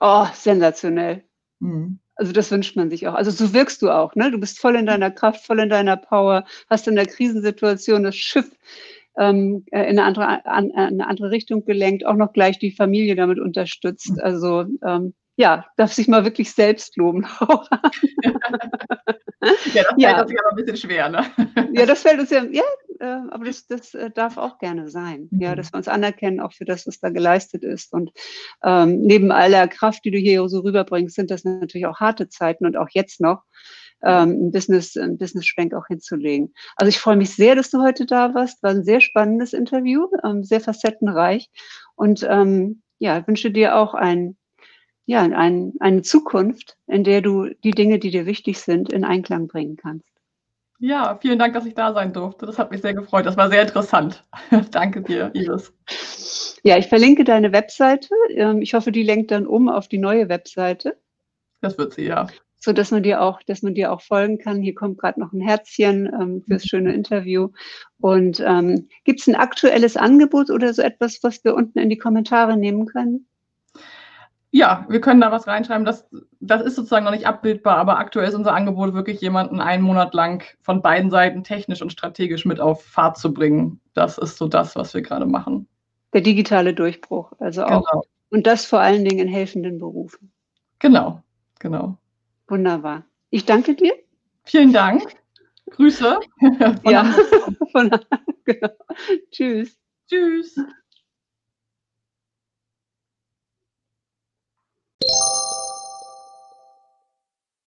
Oh, 0.00 0.26
sensationell. 0.32 1.24
Mhm. 1.58 1.98
Also 2.14 2.32
das 2.32 2.50
wünscht 2.52 2.76
man 2.76 2.88
sich 2.88 3.08
auch. 3.08 3.14
Also 3.14 3.30
so 3.32 3.52
wirkst 3.52 3.82
du 3.82 3.90
auch, 3.90 4.14
ne? 4.14 4.30
Du 4.30 4.38
bist 4.38 4.60
voll 4.60 4.76
in 4.76 4.86
deiner 4.86 5.10
Kraft, 5.10 5.44
voll 5.44 5.58
in 5.58 5.70
deiner 5.70 5.96
Power, 5.96 6.44
hast 6.70 6.86
in 6.86 6.94
der 6.94 7.06
Krisensituation 7.06 8.04
das 8.04 8.14
Schiff 8.14 8.50
ähm, 9.18 9.64
äh, 9.72 9.82
in 9.90 9.98
eine 9.98 10.04
andere, 10.04 10.46
an, 10.46 10.70
eine 10.72 11.06
andere 11.06 11.30
Richtung 11.30 11.64
gelenkt, 11.64 12.06
auch 12.06 12.16
noch 12.16 12.32
gleich 12.32 12.58
die 12.58 12.70
Familie 12.70 13.16
damit 13.16 13.40
unterstützt. 13.40 14.20
Also 14.20 14.66
ähm, 14.86 15.14
ja, 15.42 15.66
darf 15.76 15.92
sich 15.92 16.06
mal 16.06 16.24
wirklich 16.24 16.52
selbst 16.52 16.96
loben. 16.96 17.26
ja, 19.74 19.82
das 19.82 19.94
ja. 19.96 20.10
fällt 20.10 20.22
uns 20.22 20.32
ja 20.32 20.40
ein 20.48 20.56
bisschen 20.56 20.76
schwer, 20.76 21.08
ne? 21.08 21.26
ja, 21.72 21.84
das 21.84 22.02
fällt 22.02 22.20
uns 22.20 22.30
ja, 22.30 22.44
ja, 22.44 22.62
äh, 23.00 23.28
aber 23.28 23.46
das, 23.46 23.66
das 23.66 23.92
äh, 23.94 24.12
darf 24.12 24.36
auch 24.36 24.58
gerne 24.58 24.88
sein. 24.88 25.26
Mhm. 25.32 25.40
Ja, 25.40 25.56
dass 25.56 25.72
wir 25.72 25.78
uns 25.78 25.88
anerkennen, 25.88 26.38
auch 26.38 26.52
für 26.52 26.64
das, 26.64 26.86
was 26.86 27.00
da 27.00 27.08
geleistet 27.08 27.64
ist. 27.64 27.92
Und 27.92 28.12
ähm, 28.62 29.00
neben 29.00 29.32
aller 29.32 29.66
Kraft, 29.66 30.04
die 30.04 30.12
du 30.12 30.18
hier 30.18 30.48
so 30.48 30.60
rüberbringst, 30.60 31.16
sind 31.16 31.32
das 31.32 31.42
natürlich 31.42 31.86
auch 31.86 31.98
harte 31.98 32.28
Zeiten 32.28 32.64
und 32.64 32.76
auch 32.76 32.90
jetzt 32.92 33.20
noch 33.20 33.42
ähm, 34.04 34.46
ein 34.46 34.52
Business, 34.52 34.96
ein 34.96 35.18
Business-Schwenk 35.18 35.74
auch 35.74 35.88
hinzulegen. 35.88 36.54
Also 36.76 36.88
ich 36.88 37.00
freue 37.00 37.16
mich 37.16 37.34
sehr, 37.34 37.56
dass 37.56 37.70
du 37.70 37.82
heute 37.82 38.06
da 38.06 38.32
warst. 38.32 38.62
War 38.62 38.70
ein 38.70 38.84
sehr 38.84 39.00
spannendes 39.00 39.54
Interview, 39.54 40.06
ähm, 40.22 40.44
sehr 40.44 40.60
facettenreich. 40.60 41.50
Und 41.96 42.24
ähm, 42.30 42.82
ja, 43.00 43.26
wünsche 43.26 43.50
dir 43.50 43.74
auch 43.74 43.94
ein 43.94 44.36
ja, 45.06 45.22
ein, 45.22 45.74
eine 45.80 46.02
Zukunft, 46.02 46.76
in 46.86 47.04
der 47.04 47.22
du 47.22 47.48
die 47.64 47.72
Dinge, 47.72 47.98
die 47.98 48.10
dir 48.10 48.26
wichtig 48.26 48.58
sind, 48.60 48.92
in 48.92 49.04
Einklang 49.04 49.48
bringen 49.48 49.76
kannst. 49.76 50.12
Ja, 50.78 51.16
vielen 51.20 51.38
Dank, 51.38 51.54
dass 51.54 51.64
ich 51.64 51.74
da 51.74 51.92
sein 51.92 52.12
durfte. 52.12 52.44
Das 52.44 52.58
hat 52.58 52.72
mich 52.72 52.80
sehr 52.80 52.94
gefreut. 52.94 53.24
Das 53.24 53.36
war 53.36 53.48
sehr 53.48 53.62
interessant. 53.62 54.24
Danke 54.72 55.00
dir, 55.02 55.30
Iris. 55.32 55.72
Ja, 56.64 56.76
ich 56.76 56.88
verlinke 56.88 57.22
deine 57.22 57.52
Webseite. 57.52 58.08
Ähm, 58.30 58.62
ich 58.62 58.74
hoffe, 58.74 58.90
die 58.90 59.04
lenkt 59.04 59.30
dann 59.30 59.46
um 59.46 59.68
auf 59.68 59.86
die 59.86 59.98
neue 59.98 60.28
Webseite. 60.28 60.98
Das 61.60 61.78
wird 61.78 61.94
sie, 61.94 62.06
ja. 62.06 62.26
So 62.58 62.72
dass 62.72 62.90
man 62.90 63.04
dir 63.04 63.22
auch, 63.22 63.42
dass 63.44 63.62
man 63.62 63.74
dir 63.74 63.92
auch 63.92 64.00
folgen 64.00 64.38
kann. 64.38 64.60
Hier 64.60 64.74
kommt 64.74 64.98
gerade 64.98 65.20
noch 65.20 65.32
ein 65.32 65.40
Herzchen 65.40 66.06
ähm, 66.06 66.42
fürs 66.46 66.64
schöne 66.64 66.92
Interview. 66.92 67.50
Und 68.00 68.40
ähm, 68.40 68.88
gibt 69.04 69.20
es 69.20 69.28
ein 69.28 69.36
aktuelles 69.36 69.96
Angebot 69.96 70.50
oder 70.50 70.74
so 70.74 70.82
etwas, 70.82 71.20
was 71.22 71.44
wir 71.44 71.54
unten 71.54 71.78
in 71.78 71.90
die 71.90 71.98
Kommentare 71.98 72.56
nehmen 72.56 72.86
können? 72.86 73.28
Ja, 74.54 74.84
wir 74.90 75.00
können 75.00 75.22
da 75.22 75.32
was 75.32 75.46
reinschreiben. 75.46 75.86
Das, 75.86 76.06
das 76.40 76.60
ist 76.60 76.76
sozusagen 76.76 77.06
noch 77.06 77.12
nicht 77.12 77.26
abbildbar, 77.26 77.78
aber 77.78 77.98
aktuell 77.98 78.28
ist 78.28 78.34
unser 78.34 78.52
Angebot 78.52 78.92
wirklich 78.92 79.18
jemanden 79.22 79.60
einen 79.60 79.82
Monat 79.82 80.12
lang 80.12 80.44
von 80.60 80.82
beiden 80.82 81.10
Seiten 81.10 81.42
technisch 81.42 81.80
und 81.80 81.90
strategisch 81.90 82.44
mit 82.44 82.60
auf 82.60 82.84
Fahrt 82.84 83.16
zu 83.16 83.32
bringen. 83.32 83.80
Das 83.94 84.18
ist 84.18 84.36
so 84.36 84.48
das, 84.48 84.76
was 84.76 84.92
wir 84.92 85.00
gerade 85.00 85.24
machen. 85.24 85.66
Der 86.12 86.20
digitale 86.20 86.74
Durchbruch, 86.74 87.32
also 87.38 87.64
auch. 87.64 87.88
Genau. 87.90 88.02
Und 88.28 88.46
das 88.46 88.66
vor 88.66 88.80
allen 88.80 89.06
Dingen 89.06 89.20
in 89.20 89.28
helfenden 89.28 89.78
Berufen. 89.78 90.30
Genau, 90.80 91.22
genau. 91.58 91.96
Wunderbar. 92.46 93.04
Ich 93.30 93.46
danke 93.46 93.74
dir. 93.74 93.94
Vielen 94.44 94.74
Dank. 94.74 95.02
Grüße. 95.70 96.20
ja, 96.84 97.04
von, 97.72 97.90
genau. 98.44 98.68
Tschüss. 99.30 99.78
Tschüss. 100.06 100.58